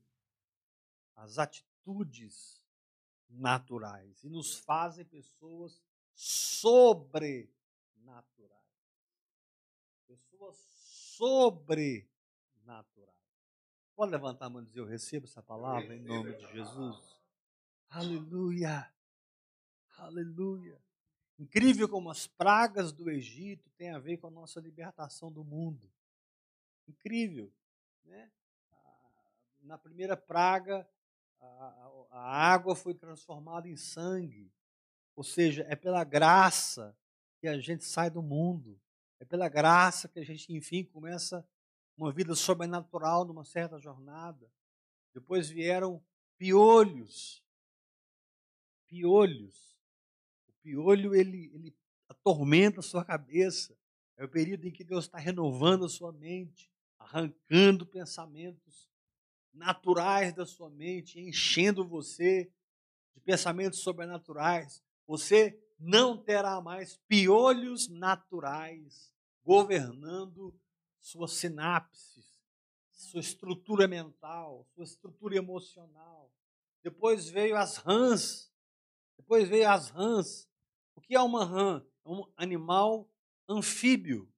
[1.20, 2.64] as atitudes
[3.30, 5.82] naturais e nos fazem pessoas
[6.14, 7.50] sobrenaturais.
[10.08, 10.58] Pessoas
[11.18, 12.10] sobrenaturais.
[13.96, 17.20] Pode levantar a mão e dizer: Eu recebo essa palavra em nome de Jesus.
[17.90, 18.92] Aleluia.
[19.98, 20.82] Aleluia.
[21.38, 25.92] Incrível como as pragas do Egito têm a ver com a nossa libertação do mundo.
[26.88, 27.52] Incrível.
[28.06, 28.32] Né?
[29.62, 30.88] Na primeira praga,
[31.42, 34.52] a, água foi transformada em sangue.
[35.16, 36.98] Ou seja, é pela graça
[37.40, 38.80] que a gente sai do mundo.
[39.20, 41.48] É pela graça que a gente, enfim, começa
[41.98, 44.50] uma vida sobrenatural numa certa jornada.
[45.14, 46.04] Depois vieram
[46.38, 47.44] piolhos.
[48.88, 49.78] Piolhos.
[50.48, 51.76] O piolho, ele, ele
[52.08, 53.78] atormenta a sua cabeça.
[54.18, 58.89] É o período em que Deus está renovando a sua mente arrancando pensamentos
[59.60, 62.50] naturais da sua mente, enchendo você
[63.14, 64.82] de pensamentos sobrenaturais.
[65.06, 70.58] Você não terá mais piolhos naturais governando
[71.02, 72.40] suas sinapses,
[72.92, 76.32] sua estrutura mental, sua estrutura emocional.
[76.82, 78.52] Depois veio as rãs.
[79.18, 80.50] Depois veio as rãs.
[80.96, 81.86] O que é uma rã?
[82.06, 83.10] É um animal
[83.48, 84.32] anfíbio.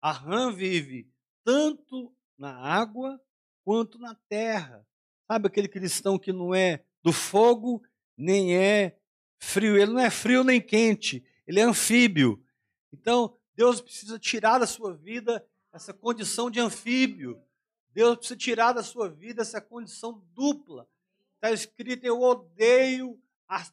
[0.00, 1.08] A rã vive
[1.44, 3.20] tanto na água
[3.64, 4.86] quanto na terra.
[5.26, 7.82] Sabe aquele cristão que não é do fogo,
[8.16, 8.98] nem é
[9.38, 9.76] frio?
[9.76, 12.44] Ele não é frio nem quente, ele é anfíbio.
[12.92, 17.42] Então, Deus precisa tirar da sua vida essa condição de anfíbio.
[17.90, 20.88] Deus precisa tirar da sua vida essa condição dupla.
[21.34, 23.66] Está escrito: Eu odeio a,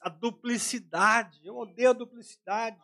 [0.00, 1.40] a duplicidade.
[1.44, 2.80] Eu odeio a duplicidade.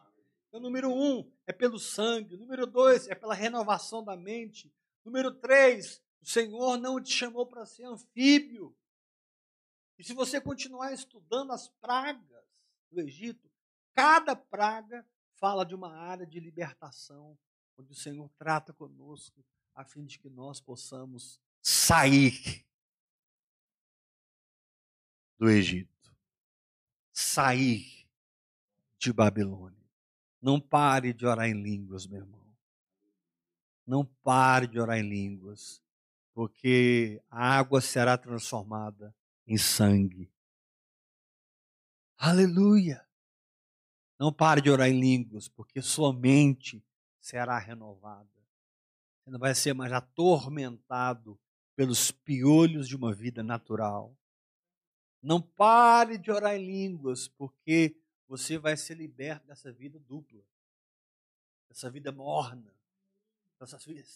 [0.49, 2.37] Então, número um é pelo sangue.
[2.37, 4.73] Número dois é pela renovação da mente.
[5.05, 8.77] Número três, o Senhor não te chamou para ser anfíbio.
[9.99, 12.45] E se você continuar estudando as pragas
[12.91, 13.51] do Egito,
[13.95, 15.07] cada praga
[15.37, 17.39] fala de uma área de libertação,
[17.77, 19.45] onde o Senhor trata conosco,
[19.75, 22.67] a fim de que nós possamos sair
[25.39, 25.89] do Egito.
[27.13, 28.07] sair
[28.99, 29.79] de Babilônia.
[30.41, 32.57] Não pare de orar em línguas, meu irmão.
[33.87, 35.83] Não pare de orar em línguas,
[36.39, 39.13] porque a água será transformada
[39.45, 40.33] em sangue.
[42.17, 43.05] Aleluia!
[44.17, 46.81] Não pare de orar em línguas, porque sua mente
[47.21, 48.31] será renovada.
[49.19, 51.37] Você não vai ser mais atormentado
[51.75, 54.17] pelos piolhos de uma vida natural.
[55.21, 60.45] Não pare de orar em línguas, porque você vai ser liberto dessa vida dupla,
[61.69, 62.73] dessa vida morna,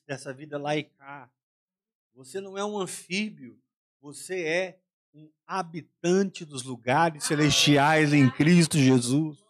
[0.07, 1.29] dessa, vida laicar.
[2.15, 3.59] Você não é um anfíbio,
[4.01, 4.81] você é
[5.15, 9.43] um habitante dos lugares celestiais em Cristo Jesus.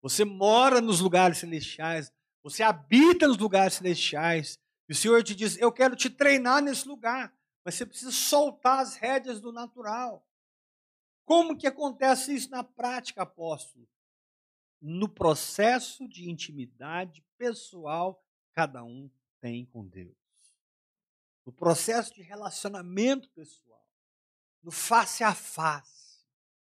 [0.00, 2.12] Você mora nos lugares celestiais,
[2.42, 4.58] você habita nos lugares celestiais.
[4.88, 7.32] E o Senhor te diz: Eu quero te treinar nesse lugar,
[7.64, 10.26] mas você precisa soltar as rédeas do natural.
[11.24, 13.88] Como que acontece isso na prática, apóstolo?
[14.80, 19.08] No processo de intimidade pessoal, cada um
[19.40, 20.21] tem com Deus.
[21.44, 23.84] No processo de relacionamento pessoal,
[24.62, 26.24] no face a face.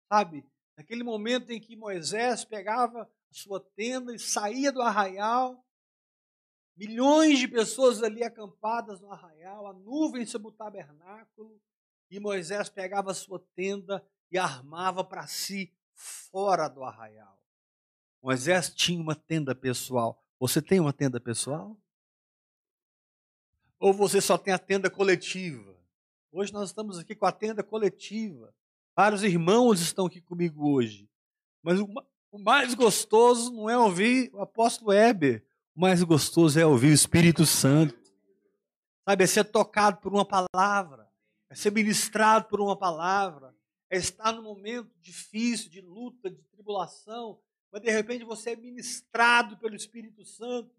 [0.07, 0.45] Sabe?
[0.77, 5.63] Naquele momento em que Moisés pegava a sua tenda e saía do arraial,
[6.75, 11.61] milhões de pessoas ali acampadas no arraial, a nuvem sobre o tabernáculo,
[12.09, 17.39] e Moisés pegava a sua tenda e armava para si fora do arraial.
[18.21, 20.23] Moisés tinha uma tenda pessoal.
[20.39, 21.77] Você tem uma tenda pessoal?
[23.83, 25.77] Ou você só tem a tenda coletiva?
[26.31, 28.55] Hoje nós estamos aqui com a tenda coletiva.
[28.95, 31.09] Vários irmãos estão aqui comigo hoje.
[31.61, 35.45] Mas o, mais gostoso não é ouvir o apóstolo Heber.
[35.75, 37.93] O mais gostoso é ouvir o Espírito Santo.
[39.03, 41.11] Sabe, é ser tocado por uma palavra.
[41.49, 43.53] É ser ministrado por uma palavra.
[43.89, 47.37] É estar num momento difícil, de luta, de tribulação.
[47.69, 50.71] Mas de repente você é ministrado pelo Espírito Santo.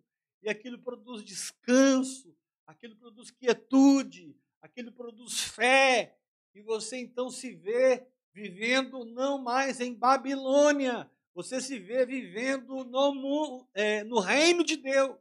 [0.42, 2.34] E aquilo produz descanso.
[2.66, 4.36] Aquilo produz quietude.
[4.60, 6.16] Aquilo produz fé
[6.54, 13.68] e você então se vê vivendo não mais em Babilônia, você se vê vivendo no,
[13.74, 15.16] é, no reino de Deus,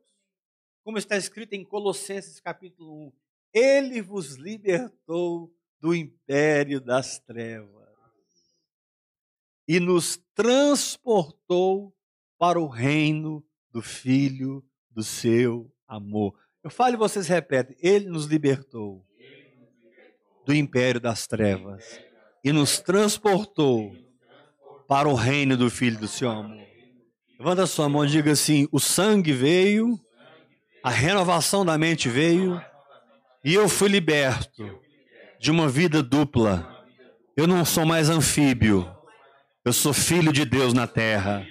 [0.84, 3.14] como está escrito em Colossenses capítulo 1.
[3.54, 7.84] Ele vos libertou do império das trevas
[9.68, 11.96] e nos transportou
[12.38, 16.38] para o reino do Filho do seu amor.
[16.64, 19.06] Eu falo e vocês repetem: Ele nos libertou
[20.46, 22.00] do império das trevas
[22.44, 23.96] e nos transportou
[24.88, 26.64] para o reino do Filho do seu amor.
[27.40, 30.00] Levanta sua mão e diga assim: o sangue veio,
[30.82, 32.62] a renovação da mente veio,
[33.44, 34.80] e eu fui liberto
[35.40, 36.86] de uma vida dupla.
[37.36, 38.90] Eu não sou mais anfíbio,
[39.66, 41.46] eu sou filho de Deus na terra.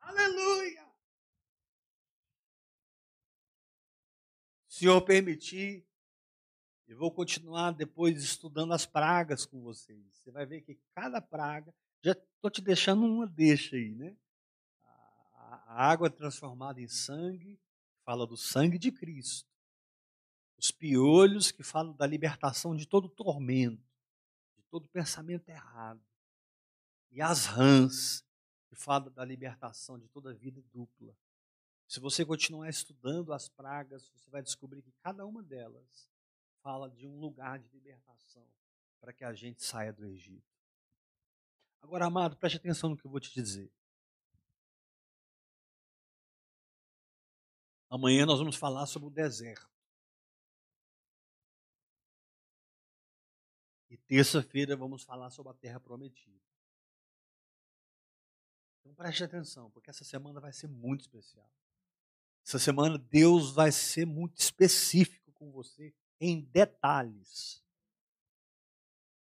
[0.00, 0.86] Aleluia!
[4.72, 5.86] Senhor permitir,
[6.88, 10.02] e vou continuar depois estudando as pragas com vocês.
[10.14, 14.16] Você vai ver que cada praga, já estou te deixando uma deixa aí, né?
[14.86, 17.60] A água é transformada em sangue,
[18.02, 19.46] fala do sangue de Cristo.
[20.56, 23.86] Os piolhos que falam da libertação de todo tormento,
[24.56, 26.02] de todo pensamento errado.
[27.10, 28.24] E as rãs,
[28.70, 31.14] que falam da libertação de toda vida dupla.
[31.92, 36.08] Se você continuar estudando as pragas, você vai descobrir que cada uma delas
[36.62, 38.48] fala de um lugar de libertação
[38.98, 40.50] para que a gente saia do Egito.
[41.82, 43.70] Agora, amado, preste atenção no que eu vou te dizer.
[47.90, 49.70] Amanhã nós vamos falar sobre o deserto.
[53.90, 56.40] E terça-feira vamos falar sobre a terra prometida.
[58.80, 61.52] Então preste atenção, porque essa semana vai ser muito especial.
[62.44, 67.64] Essa semana Deus vai ser muito específico com você em detalhes.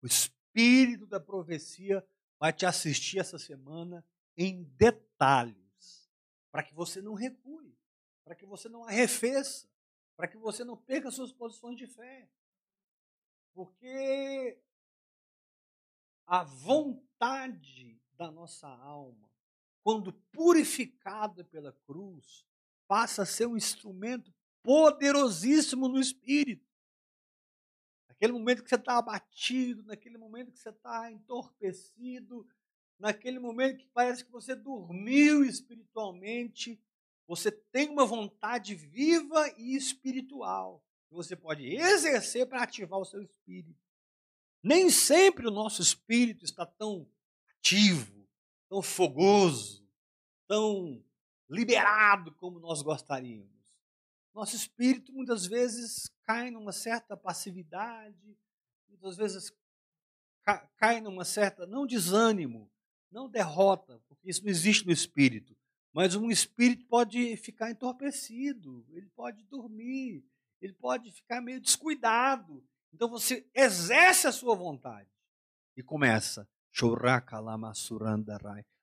[0.01, 2.05] O Espírito da profecia
[2.39, 4.05] vai te assistir essa semana
[4.37, 6.09] em detalhes,
[6.51, 7.77] para que você não recue,
[8.23, 9.67] para que você não arrefeça,
[10.15, 12.29] para que você não perca suas posições de fé.
[13.53, 14.59] Porque
[16.27, 19.29] a vontade da nossa alma,
[19.83, 22.45] quando purificada pela cruz,
[22.87, 24.33] passa a ser um instrumento
[24.63, 26.65] poderosíssimo no espírito.
[28.09, 32.47] Naquele momento que você está abatido, naquele momento que você está entorpecido,
[32.97, 36.81] naquele momento que parece que você dormiu espiritualmente,
[37.27, 43.21] você tem uma vontade viva e espiritual que você pode exercer para ativar o seu
[43.21, 43.79] espírito.
[44.63, 47.07] Nem sempre o nosso espírito está tão
[47.57, 48.27] ativo,
[48.69, 49.87] tão fogoso,
[50.47, 51.03] tão
[51.49, 53.53] liberado como nós gostaríamos.
[54.33, 58.37] Nosso espírito muitas vezes cai numa certa passividade,
[58.89, 59.53] muitas vezes
[60.77, 62.69] cai numa certa, não desânimo,
[63.11, 65.55] não derrota, porque isso não existe no espírito,
[65.93, 70.25] mas um espírito pode ficar entorpecido, ele pode dormir,
[70.61, 72.61] ele pode ficar meio descuidado.
[72.93, 75.09] Então você exerce a sua vontade
[75.77, 76.47] e começa.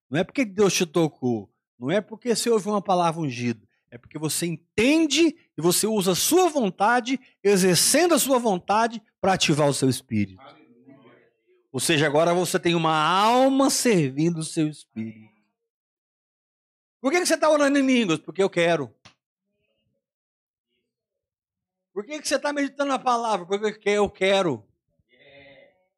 [0.09, 1.52] Não é porque Deus te tocou,
[1.83, 6.13] não é porque você ouviu uma palavra ungida, é porque você entende e você usa
[6.13, 10.41] a sua vontade, exercendo a sua vontade para ativar o seu espírito.
[11.73, 15.29] Ou seja, agora você tem uma alma servindo o seu espírito.
[17.01, 18.21] Por que você está orando em línguas?
[18.21, 18.95] Porque eu quero.
[21.93, 23.45] Por que você está meditando a palavra?
[23.45, 24.65] Porque eu quero.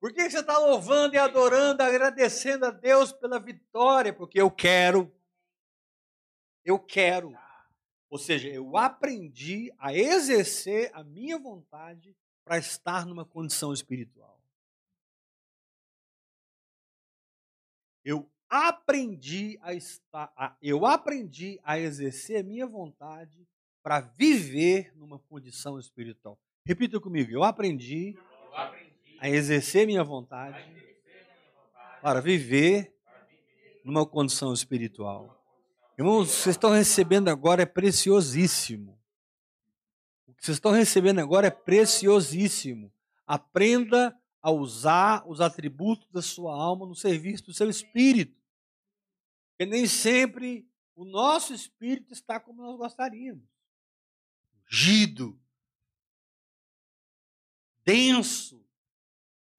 [0.01, 4.15] Por que você está louvando e adorando, agradecendo a Deus pela vitória?
[4.15, 5.13] Porque eu quero.
[6.65, 7.37] Eu quero.
[8.09, 14.41] Ou seja, eu aprendi a exercer a minha vontade para estar numa condição espiritual.
[18.05, 23.49] Eu aprendi a estar, a, eu aprendi a exercer a minha vontade
[23.83, 26.39] para viver numa condição espiritual.
[26.67, 30.63] Repita comigo, eu aprendi, eu aprendi a exercer minha vontade,
[32.01, 32.95] para viver
[33.83, 35.34] numa condição espiritual.
[35.97, 39.01] Irmãos, vocês estão recebendo agora é preciosíssimo.
[40.27, 42.93] O que vocês estão recebendo agora é preciosíssimo.
[43.25, 48.37] Aprenda a usar os atributos da sua alma no serviço do seu espírito.
[49.51, 53.45] Porque nem sempre o nosso espírito está como nós gostaríamos.
[54.67, 55.41] Gido,
[57.85, 58.67] denso.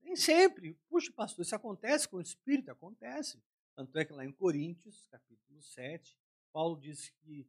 [0.04, 0.78] Nem sempre.
[0.90, 2.72] Puxa, pastor, isso acontece com o espírito?
[2.72, 3.42] Acontece.
[3.74, 6.18] Tanto é que lá em Coríntios, capítulo 7,
[6.56, 7.46] Paulo disse que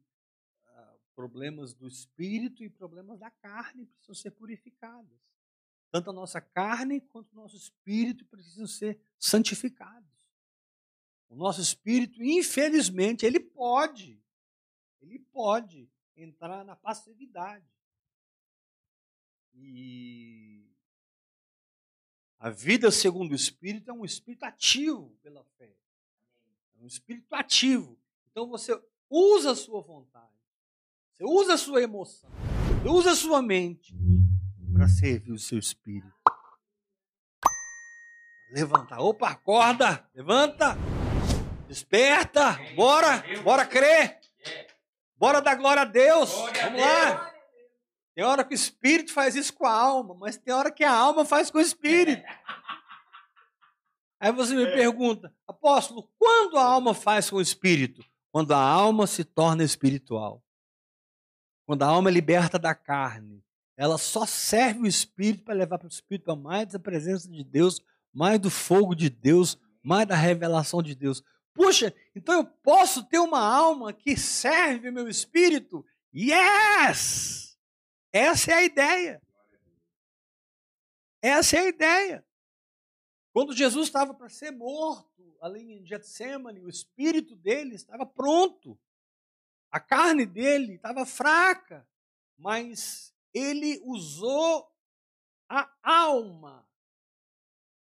[0.65, 5.17] ah, problemas do espírito e problemas da carne precisam ser purificados.
[5.89, 10.11] Tanto a nossa carne quanto o nosso espírito precisam ser santificados.
[11.29, 14.21] O nosso espírito, infelizmente, ele pode,
[14.99, 17.65] ele pode entrar na passividade.
[19.53, 20.69] E
[22.39, 25.73] a vida segundo o espírito é um espírito ativo pela fé.
[26.75, 27.97] É um espírito ativo.
[28.29, 28.77] Então você
[29.09, 30.27] usa a sua vontade,
[31.13, 32.29] você usa a sua emoção,
[32.81, 33.95] você usa a sua mente
[34.73, 36.13] para servir o seu espírito.
[38.51, 40.77] Levanta, opa, acorda, levanta,
[41.67, 44.19] desperta, bora, bora crer,
[45.17, 47.33] bora dar glória a Deus, vamos lá.
[48.15, 50.91] Tem hora que o espírito faz isso com a alma, mas tem hora que a
[50.91, 52.23] alma faz com o espírito.
[54.19, 58.03] Aí você me pergunta, apóstolo, quando a alma faz com o espírito?
[58.37, 60.45] Quando a alma se torna espiritual.
[61.65, 63.43] Quando a alma é liberta da carne.
[63.75, 67.81] Ela só serve o espírito para levar para o espírito mais da presença de Deus,
[68.13, 71.23] mais do fogo de Deus, mais da revelação de Deus.
[71.51, 75.83] Puxa, então eu posso ter uma alma que serve meu espírito?
[76.13, 77.57] Yes!
[78.13, 79.21] Essa é a ideia.
[81.23, 82.26] Essa é a ideia.
[83.37, 88.75] Quando Jesus estava para ser morto, ali em Getsemane, o espírito dele estava pronto.
[89.69, 91.87] A carne dele estava fraca,
[92.35, 94.67] mas ele usou
[95.47, 96.67] a alma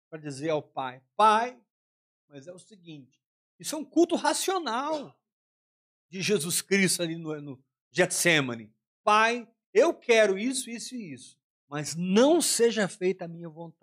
[0.09, 1.63] para dizer ao pai: Pai,
[2.29, 3.23] mas é o seguinte,
[3.59, 5.15] isso é um culto racional
[6.09, 8.75] de Jesus Cristo ali no, no Getsemane.
[9.05, 11.39] Pai, eu quero isso, isso e isso,
[11.69, 13.82] mas não seja feita a minha vontade.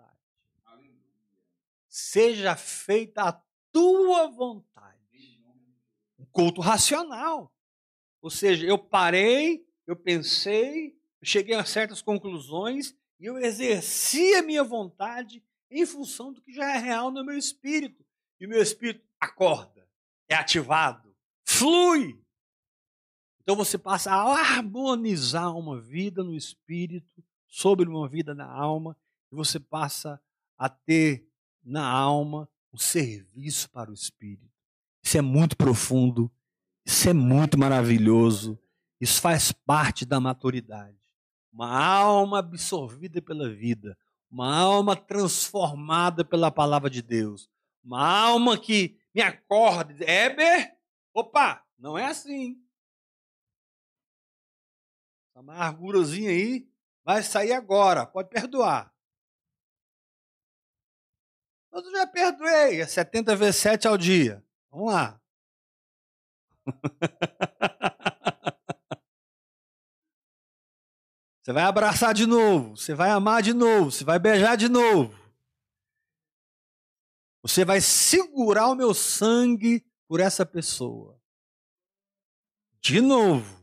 [1.90, 5.42] Seja feita a tua vontade.
[6.16, 7.52] Um culto racional.
[8.22, 14.62] Ou seja, eu parei, eu pensei, cheguei a certas conclusões e eu exerci a minha
[14.62, 18.06] vontade em função do que já é real no meu espírito.
[18.38, 19.88] E o meu espírito acorda,
[20.28, 21.12] é ativado,
[21.44, 22.22] flui.
[23.42, 28.96] Então você passa a harmonizar uma vida no espírito sobre uma vida na alma,
[29.32, 30.22] e você passa
[30.56, 31.28] a ter
[31.62, 34.50] na alma um serviço para o Espírito.
[35.02, 36.30] Isso é muito profundo,
[36.84, 38.58] isso é muito maravilhoso,
[39.00, 40.98] isso faz parte da maturidade.
[41.52, 43.98] Uma alma absorvida pela vida,
[44.30, 47.48] uma alma transformada pela palavra de Deus,
[47.82, 50.76] uma alma que me acorda Éber,
[51.12, 52.62] opa, não é assim.
[55.30, 56.68] Essa amargurazinha aí
[57.04, 58.89] vai sair agora, pode perdoar.
[61.72, 64.44] Mas eu já perdoei, é 70 vezes 7 ao dia.
[64.70, 65.20] Vamos lá.
[71.42, 75.18] Você vai abraçar de novo, você vai amar de novo, você vai beijar de novo.
[77.42, 81.18] Você vai segurar o meu sangue por essa pessoa.
[82.80, 83.60] De novo.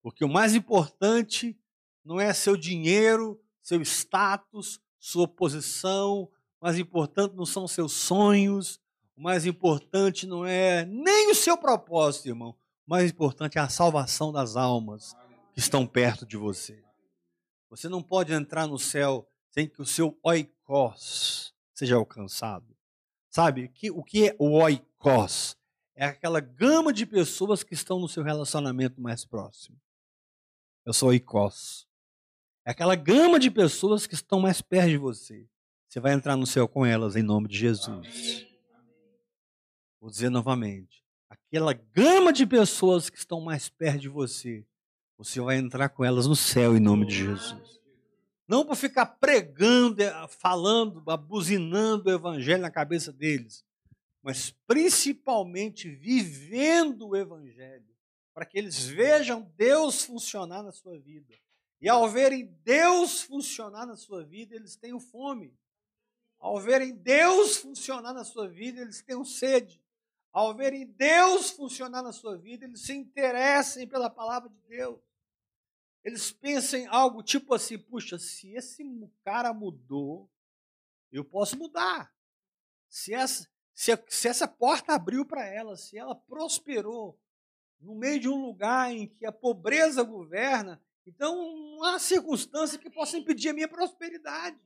[0.00, 1.58] Porque o mais importante
[2.04, 6.30] não é seu dinheiro, seu status, sua posição,
[6.60, 8.78] o mais importante não são seus sonhos,
[9.16, 12.50] o mais importante não é nem o seu propósito, irmão.
[12.86, 15.16] O mais importante é a salvação das almas
[15.54, 16.84] que estão perto de você.
[17.70, 22.76] Você não pode entrar no céu sem que o seu oikos seja alcançado.
[23.30, 25.56] Sabe que, o que é o oikos?
[25.94, 29.80] É aquela gama de pessoas que estão no seu relacionamento mais próximo.
[30.84, 31.86] Eu sou oikos.
[32.66, 35.48] É aquela gama de pessoas que estão mais perto de você.
[35.90, 38.46] Você vai entrar no céu com elas em nome de Jesus.
[40.00, 41.04] Vou dizer novamente.
[41.28, 44.64] Aquela gama de pessoas que estão mais perto de você
[45.20, 47.78] você vai entrar com elas no céu em nome de Jesus.
[48.48, 53.62] Não para ficar pregando, eh, falando, abuzinando o evangelho na cabeça deles,
[54.22, 57.84] mas principalmente vivendo o evangelho,
[58.32, 61.34] para que eles vejam Deus funcionar na sua vida.
[61.82, 65.52] E ao verem Deus funcionar na sua vida, eles têm fome.
[66.40, 69.80] Ao verem Deus funcionar na sua vida, eles têm sede.
[70.32, 74.98] Ao verem Deus funcionar na sua vida, eles se interessem pela palavra de Deus
[76.02, 78.82] eles pensam em algo tipo assim: puxa, se esse
[79.22, 80.30] cara mudou,
[81.12, 82.12] eu posso mudar.
[82.88, 87.18] Se essa, se, se essa porta abriu para ela, se ela prosperou
[87.78, 92.90] no meio de um lugar em que a pobreza governa, então não há circunstância que
[92.90, 94.58] possa impedir a minha prosperidade.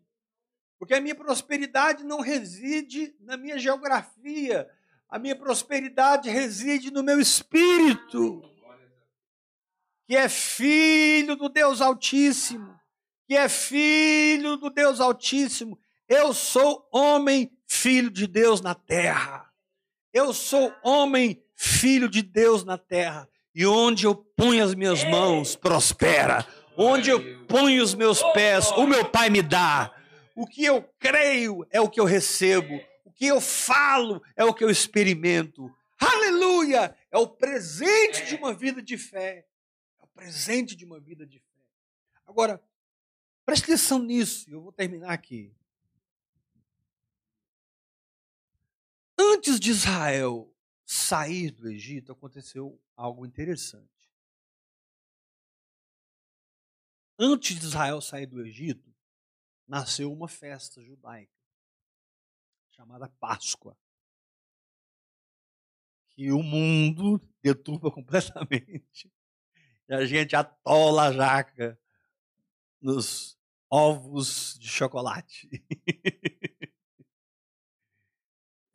[0.79, 4.69] Porque a minha prosperidade não reside na minha geografia,
[5.09, 8.43] a minha prosperidade reside no meu espírito
[10.07, 12.79] que é filho do Deus Altíssimo,
[13.27, 15.79] que é filho do Deus Altíssimo.
[16.09, 19.49] Eu sou homem, filho de Deus na terra.
[20.13, 23.29] Eu sou homem, filho de Deus na terra.
[23.55, 26.47] E onde eu ponho as minhas mãos, prospera.
[26.77, 29.94] Onde eu ponho os meus pés, o meu Pai me dá.
[30.35, 32.81] O que eu creio é o que eu recebo.
[33.05, 35.71] O que eu falo é o que eu experimento.
[35.99, 36.97] Aleluia!
[37.11, 39.47] É o presente de uma vida de fé
[40.15, 41.67] presente de uma vida de fé.
[42.25, 42.63] Agora,
[43.45, 45.55] preste atenção nisso, eu vou terminar aqui.
[49.19, 50.53] Antes de Israel
[50.87, 53.91] sair do Egito, aconteceu algo interessante.
[57.19, 58.94] Antes de Israel sair do Egito,
[59.75, 61.35] nasceu uma festa judaica
[62.71, 63.77] chamada Páscoa,
[66.11, 69.13] que o mundo deturpa completamente
[69.89, 71.77] e a gente atola a jaca
[72.81, 73.37] nos
[73.69, 75.51] ovos de chocolate.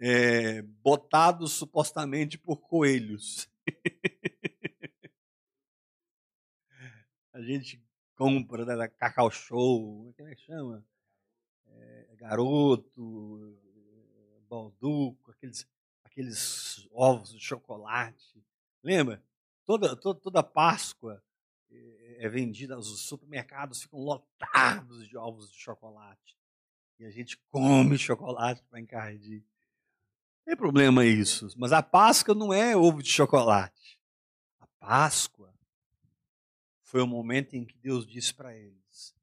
[0.02, 3.50] é, botados supostamente por coelhos.
[7.32, 7.82] a gente
[8.20, 10.86] compra da né, Cacau Show, como é que chama?
[11.68, 13.58] É, garoto,
[14.50, 15.66] balduco, aqueles,
[16.04, 18.44] aqueles ovos de chocolate.
[18.84, 19.24] Lembra?
[19.66, 21.24] Toda, toda, toda Páscoa
[21.72, 26.38] é, é vendida, os supermercados ficam lotados de ovos de chocolate.
[27.00, 29.46] E a gente come chocolate para encardir.
[30.40, 31.48] Não tem problema isso.
[31.56, 33.98] Mas a Páscoa não é ovo de chocolate.
[34.60, 35.58] A Páscoa
[36.90, 39.16] foi o momento em que Deus disse para eles: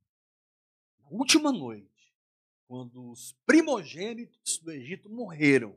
[1.00, 2.14] na última noite,
[2.68, 5.76] quando os primogênitos do Egito morreram,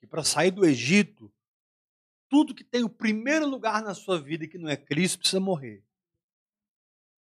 [0.00, 1.32] que para sair do Egito
[2.28, 5.84] tudo que tem o primeiro lugar na sua vida que não é Cristo precisa morrer.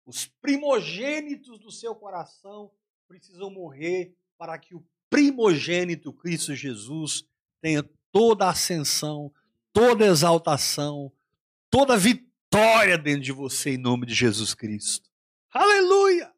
[0.04, 2.70] Os primogênitos do seu coração
[3.08, 7.24] precisam morrer para que o primogênito Cristo Jesus
[7.62, 9.32] tenha toda a ascensão,
[9.72, 11.10] toda a exaltação,
[11.70, 12.25] toda a vitória
[13.06, 15.08] dentro de você em nome de Jesus Cristo.
[15.50, 16.34] Aleluia!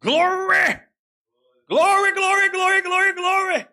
[0.00, 0.88] Glory!
[1.66, 3.68] Glory, glory, glory, glory, glory!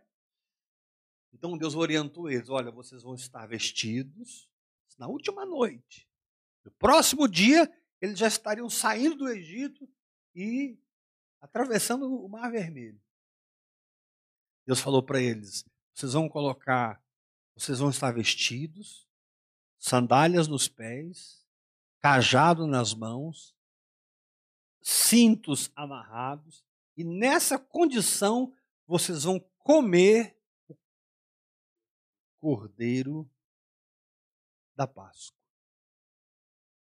[1.34, 4.50] Então Deus orientou eles: olha, vocês vão estar vestidos
[4.98, 6.10] na última noite.
[6.64, 7.72] No próximo dia,
[8.02, 9.88] eles já estariam saindo do Egito
[10.34, 10.80] e
[11.40, 13.00] atravessando o Mar Vermelho.
[14.66, 15.64] Deus falou para eles:
[15.94, 17.00] vocês vão colocar,
[17.56, 19.05] vocês vão estar vestidos,
[19.86, 21.46] sandálias nos pés,
[22.02, 23.56] cajado nas mãos,
[24.82, 26.66] cintos amarrados,
[26.98, 28.56] E nessa condição,
[28.88, 30.78] vocês vão comer o
[32.40, 33.30] cordeiro
[34.76, 35.38] da Páscoa.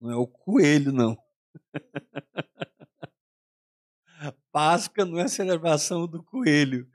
[0.00, 1.20] Não é o coelho, não.
[4.52, 6.88] Páscoa não é celebração do coelho.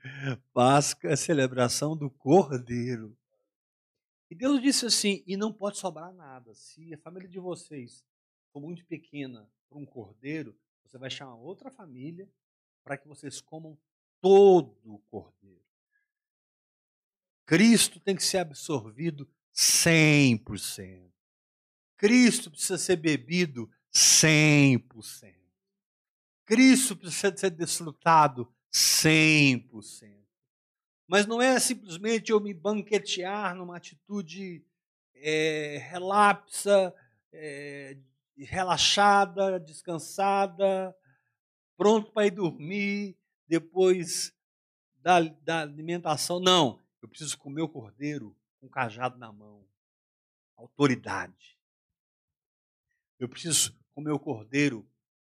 [0.54, 3.18] Páscoa é celebração do cordeiro.
[4.34, 6.56] E Deus disse assim: e não pode sobrar nada.
[6.56, 8.04] Se a família de vocês
[8.52, 12.28] for muito pequena para um cordeiro, você vai chamar outra família
[12.84, 13.78] para que vocês comam
[14.20, 15.62] todo o cordeiro.
[17.46, 21.12] Cristo tem que ser absorvido 100%.
[21.96, 25.36] Cristo precisa ser bebido 100%.
[26.44, 30.23] Cristo precisa ser desfrutado 100%.
[31.08, 34.66] Mas não é simplesmente eu me banquetear numa atitude
[35.16, 36.94] é, relapsa,
[37.32, 37.98] é,
[38.38, 40.96] relaxada, descansada,
[41.78, 44.34] pronto para ir dormir depois
[45.02, 46.40] da, da alimentação.
[46.40, 49.66] Não, eu preciso comer o cordeiro com o cajado na mão.
[50.56, 51.58] Autoridade.
[53.20, 54.88] Eu preciso comer o cordeiro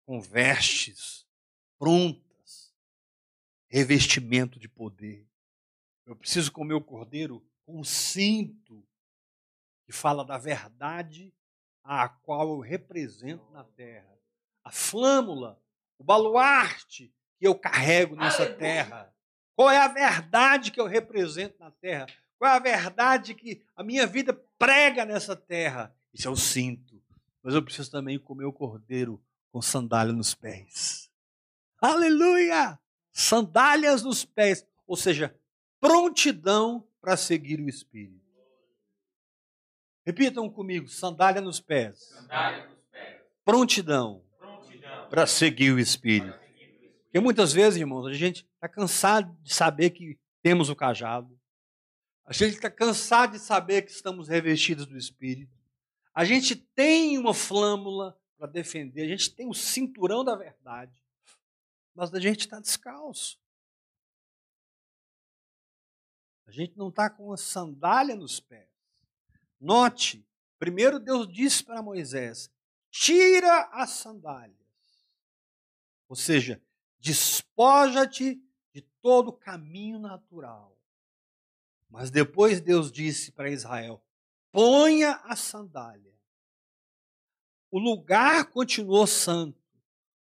[0.05, 1.25] com vestes
[1.79, 2.73] prontas,
[3.67, 5.27] revestimento de poder.
[6.05, 8.83] Eu preciso comer o cordeiro com um cinto
[9.85, 11.33] que fala da verdade
[11.83, 14.17] a qual eu represento na terra.
[14.63, 15.61] A flâmula,
[15.97, 19.13] o baluarte que eu carrego nessa terra.
[19.55, 22.07] Qual é a verdade que eu represento na terra?
[22.37, 25.95] Qual é a verdade que a minha vida prega nessa terra?
[26.13, 27.01] Isso é o cinto.
[27.43, 29.21] Mas eu preciso também comer o cordeiro
[29.51, 31.09] com sandália nos pés.
[31.79, 32.79] Aleluia!
[33.11, 35.35] Sandálias nos pés, ou seja,
[35.81, 38.21] prontidão para seguir o Espírito.
[40.05, 41.97] Repitam comigo: sandália nos pés.
[41.97, 43.21] Sandália nos pés.
[43.43, 45.09] Prontidão, Prontidão.
[45.09, 46.39] para seguir o Espírito.
[47.03, 51.37] Porque muitas vezes, irmãos, a gente está cansado de saber que temos o cajado.
[52.23, 55.51] A gente está cansado de saber que estamos revestidos do Espírito.
[56.13, 61.03] A gente tem uma flâmula para defender, a gente tem o cinturão da verdade,
[61.93, 63.37] mas a gente está descalço.
[66.51, 68.67] A gente não está com a sandália nos pés.
[69.57, 70.27] Note,
[70.59, 72.51] primeiro Deus disse para Moisés:
[72.89, 74.57] tira as sandálias.
[76.09, 76.61] Ou seja,
[76.99, 78.43] despoja-te
[78.73, 80.77] de todo caminho natural.
[81.89, 84.03] Mas depois Deus disse para Israel:
[84.51, 86.13] ponha a sandália.
[87.71, 89.63] O lugar continuou santo,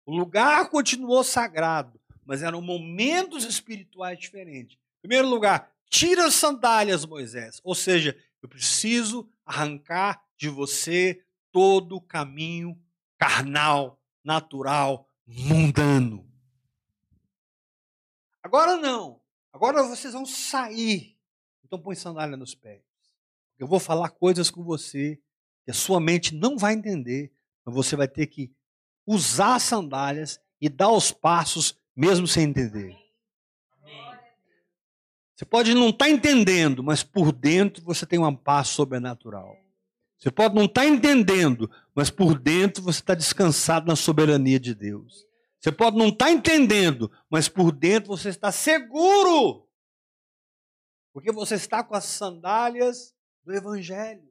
[0.06, 4.78] o lugar continuou sagrado, mas eram momentos espirituais diferentes.
[4.78, 7.60] Em primeiro lugar, tira as sandálias, Moisés.
[7.62, 12.76] Ou seja, eu preciso arrancar de você todo o caminho
[13.16, 16.28] carnal, natural, mundano.
[18.42, 19.20] Agora não.
[19.52, 21.16] Agora vocês vão sair.
[21.64, 22.82] Então põe sandália nos pés.
[23.56, 25.20] Eu vou falar coisas com você
[25.64, 27.32] que a sua mente não vai entender,
[27.64, 28.52] mas você vai ter que
[29.06, 33.03] usar as sandálias e dar os passos mesmo sem entender.
[35.34, 39.56] Você pode não estar tá entendendo, mas por dentro você tem uma paz sobrenatural.
[40.16, 44.74] Você pode não estar tá entendendo, mas por dentro você está descansado na soberania de
[44.74, 45.26] Deus.
[45.60, 49.68] Você pode não estar tá entendendo, mas por dentro você está seguro.
[51.12, 53.14] Porque você está com as sandálias
[53.44, 54.28] do Evangelho.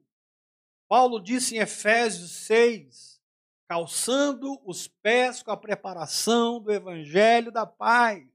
[0.88, 3.20] Paulo disse em Efésios 6,
[3.68, 8.33] calçando os pés com a preparação do Evangelho da paz.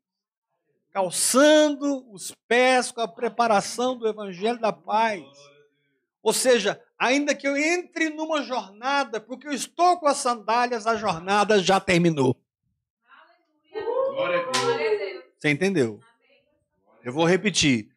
[0.99, 5.23] Calçando os pés com a preparação do Evangelho da paz.
[6.21, 10.97] Ou seja, ainda que eu entre numa jornada, porque eu estou com as sandálias, a
[10.97, 12.35] jornada já terminou.
[15.39, 16.01] Você entendeu?
[17.01, 17.89] Eu vou repetir.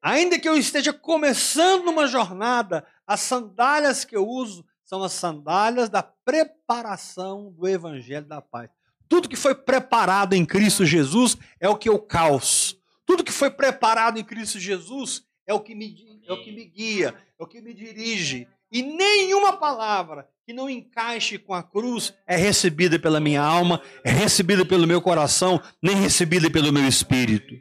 [0.00, 5.88] Ainda que eu esteja começando uma jornada, as sandálias que eu uso são as sandálias
[5.88, 8.70] da preparação do Evangelho da Paz.
[9.08, 12.76] Tudo que foi preparado em Cristo Jesus é o que eu calço.
[13.06, 15.94] Tudo que foi preparado em Cristo Jesus é o que me,
[16.26, 18.46] é o que me guia, é o que me dirige.
[18.70, 24.10] E nenhuma palavra que não encaixe com a cruz é recebida pela minha alma, é
[24.10, 27.54] recebida pelo meu coração, nem recebida pelo meu espírito.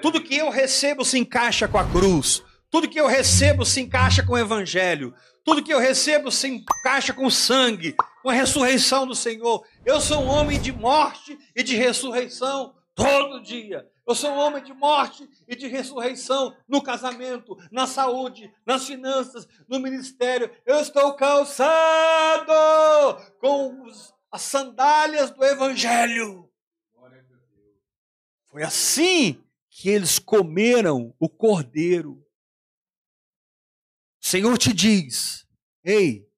[0.00, 2.42] Tudo que eu recebo se encaixa com a cruz.
[2.70, 5.12] Tudo que eu recebo se encaixa com o evangelho.
[5.44, 9.66] Tudo que eu recebo se encaixa com o sangue, com a ressurreição do Senhor.
[9.84, 13.90] Eu sou um homem de morte e de ressurreição todo dia.
[14.06, 19.46] Eu sou um homem de morte e de ressurreição no casamento, na saúde, nas finanças,
[19.68, 20.50] no ministério.
[20.64, 22.52] Eu estou calçado
[23.38, 23.86] com
[24.30, 26.48] as sandálias do Evangelho.
[28.46, 32.24] Foi assim que eles comeram o cordeiro.
[34.22, 35.46] O Senhor te diz:
[35.82, 36.28] Ei,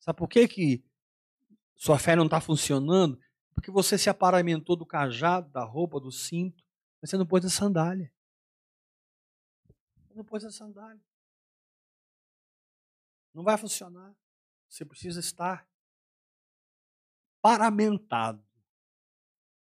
[0.00, 0.87] sabe por que, que
[1.78, 3.18] sua fé não está funcionando?
[3.54, 6.62] Porque você se aparamentou do cajado, da roupa, do cinto,
[7.00, 8.12] mas você não pôs a sandália.
[10.06, 11.02] Você não pôs a sandália.
[13.32, 14.14] Não vai funcionar.
[14.68, 15.66] Você precisa estar
[17.40, 18.44] paramentado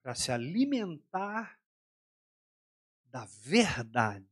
[0.02, 1.60] para se alimentar
[3.12, 4.26] da verdade,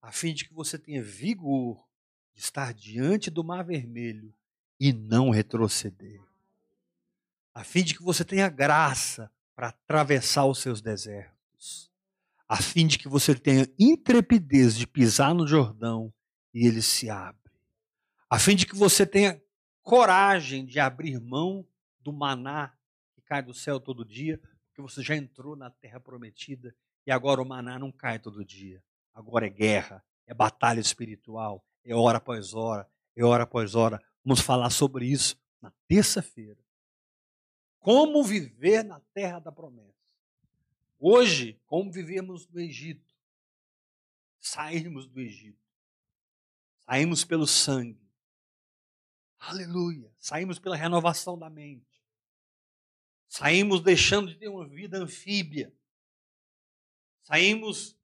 [0.00, 1.88] a fim de que você tenha vigor
[2.34, 4.34] de estar diante do mar vermelho
[4.80, 6.20] e não retroceder,
[7.54, 11.90] a fim de que você tenha graça para atravessar os seus desertos,
[12.48, 16.12] a fim de que você tenha intrepidez de pisar no Jordão
[16.54, 17.52] e ele se abre,
[18.30, 19.40] a fim de que você tenha
[19.82, 21.66] coragem de abrir mão
[22.00, 22.72] do maná
[23.14, 26.74] que cai do céu todo dia, porque você já entrou na terra prometida
[27.06, 28.82] e agora o maná não cai todo dia.
[29.14, 32.86] Agora é guerra, é batalha espiritual, é hora após hora,
[33.16, 34.00] é hora após hora.
[34.22, 36.58] Vamos falar sobre isso na terça-feira.
[37.88, 39.96] Como viver na terra da promessa.
[40.98, 43.16] Hoje, como vivemos no Egito.
[44.38, 45.66] Saímos do Egito.
[46.80, 48.06] Saímos pelo sangue.
[49.38, 50.12] Aleluia.
[50.18, 52.04] Saímos pela renovação da mente.
[53.26, 55.74] Saímos deixando de ter uma vida anfíbia.
[57.22, 57.98] Saímos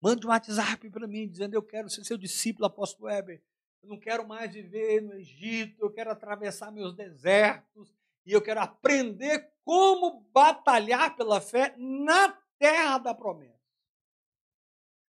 [0.02, 3.44] Mande um WhatsApp para mim, dizendo: Eu quero ser seu discípulo, apóstolo Weber.
[3.82, 7.94] Eu não quero mais viver no Egito, eu quero atravessar meus desertos
[8.26, 13.60] e eu quero aprender como batalhar pela fé na terra da promessa.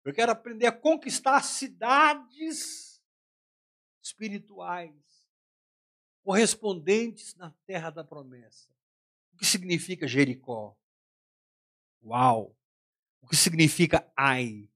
[0.06, 3.02] Eu quero aprender a conquistar cidades
[4.02, 4.94] espirituais
[6.24, 8.70] correspondentes na terra da promessa
[9.40, 10.76] que significa Jericó?
[12.04, 12.56] Uau!
[13.22, 14.70] O que significa Ai?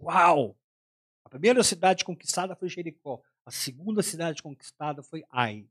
[0.00, 0.58] Uau!
[1.34, 3.20] A primeira cidade conquistada foi Jericó.
[3.44, 5.68] A segunda cidade conquistada foi Ai.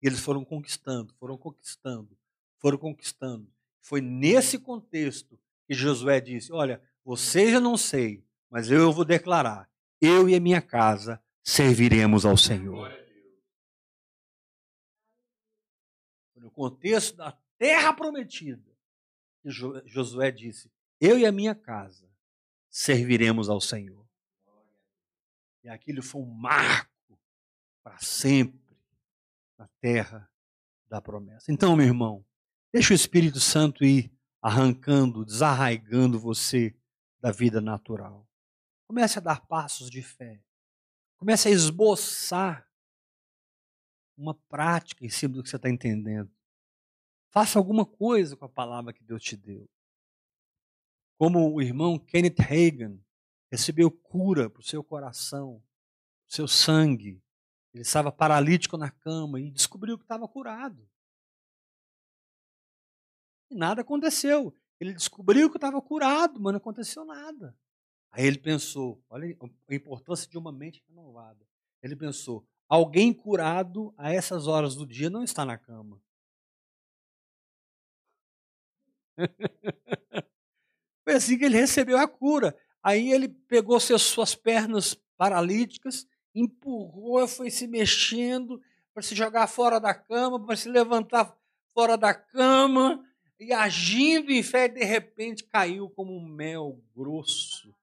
[0.00, 2.16] E eles foram conquistando, foram conquistando,
[2.60, 3.52] foram conquistando.
[3.80, 5.36] Foi nesse contexto
[5.66, 9.68] que Josué disse: Olha, vocês eu não sei, mas eu vou declarar:
[10.00, 12.88] eu e a minha casa serviremos ao Senhor.
[16.36, 18.70] No contexto da terra prometida.
[19.44, 22.08] Josué disse: Eu e a minha casa
[22.70, 24.08] serviremos ao Senhor.
[25.62, 27.18] E aquilo foi um marco
[27.82, 28.78] para sempre
[29.58, 30.30] na terra
[30.88, 31.52] da promessa.
[31.52, 32.24] Então, meu irmão,
[32.72, 36.74] deixa o Espírito Santo ir arrancando, desarraigando você
[37.20, 38.26] da vida natural.
[38.86, 40.42] Comece a dar passos de fé.
[41.18, 42.66] Comece a esboçar
[44.16, 46.30] uma prática em cima do que você está entendendo.
[47.30, 49.68] Faça alguma coisa com a palavra que Deus te deu.
[51.18, 52.98] Como o irmão Kenneth Hagan
[53.50, 55.62] recebeu cura para o seu coração,
[56.28, 57.22] seu sangue.
[57.74, 60.88] Ele estava paralítico na cama e descobriu que estava curado.
[63.50, 64.56] E nada aconteceu.
[64.78, 67.56] Ele descobriu que estava curado, mas não aconteceu nada.
[68.12, 69.36] Aí ele pensou: olha
[69.68, 71.44] a importância de uma mente renovada.
[71.82, 76.00] Ele pensou: alguém curado a essas horas do dia não está na cama.
[81.04, 82.56] Foi assim que ele recebeu a cura.
[82.82, 88.60] Aí ele pegou suas pernas paralíticas, empurrou, foi se mexendo
[88.94, 91.36] para se jogar fora da cama, para se levantar
[91.74, 93.04] fora da cama,
[93.38, 97.74] e agindo em fé, de repente caiu como um mel grosso.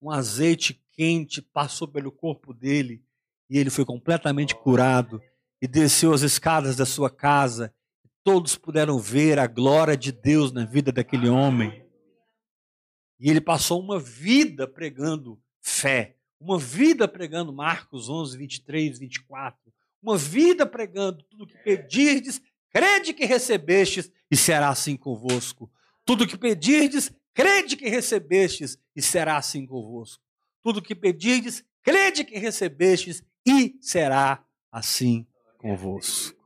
[0.00, 3.02] Um azeite quente passou pelo corpo dele
[3.48, 5.20] e ele foi completamente curado
[5.60, 7.72] e desceu as escadas da sua casa
[8.28, 11.82] todos puderam ver a glória de Deus na vida daquele homem.
[13.18, 20.16] E ele passou uma vida pregando fé, uma vida pregando Marcos 11, 23, 24, uma
[20.16, 22.40] vida pregando tudo que pedirdes,
[22.70, 25.70] crede que recebestes e será assim convosco.
[26.04, 30.22] Tudo que pedirdes, crede que recebestes e será assim convosco.
[30.62, 35.26] Tudo que pedirdes, crede que recebestes e será assim
[35.58, 36.38] convosco.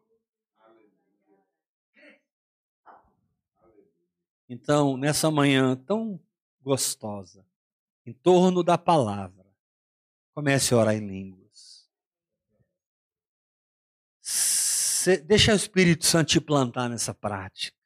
[4.48, 6.20] Então, nessa manhã tão
[6.62, 7.44] gostosa,
[8.06, 9.46] em torno da palavra,
[10.34, 11.88] comece a orar em línguas.
[14.20, 17.76] Se, deixa o Espírito Santo te plantar nessa prática.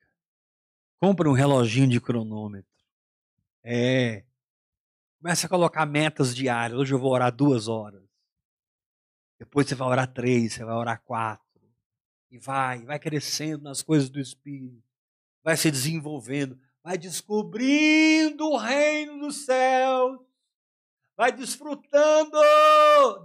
[1.01, 2.70] Compre um reloginho de cronômetro.
[3.62, 4.24] É.
[5.18, 6.79] Comece a colocar metas diárias.
[6.79, 8.03] Hoje eu vou orar duas horas.
[9.39, 11.45] Depois você vai orar três, você vai orar quatro.
[12.31, 14.83] E vai, vai crescendo nas coisas do Espírito.
[15.43, 16.59] Vai se desenvolvendo.
[16.87, 20.20] Vai descobrindo o reino dos céus.
[21.16, 22.39] Vai desfrutando,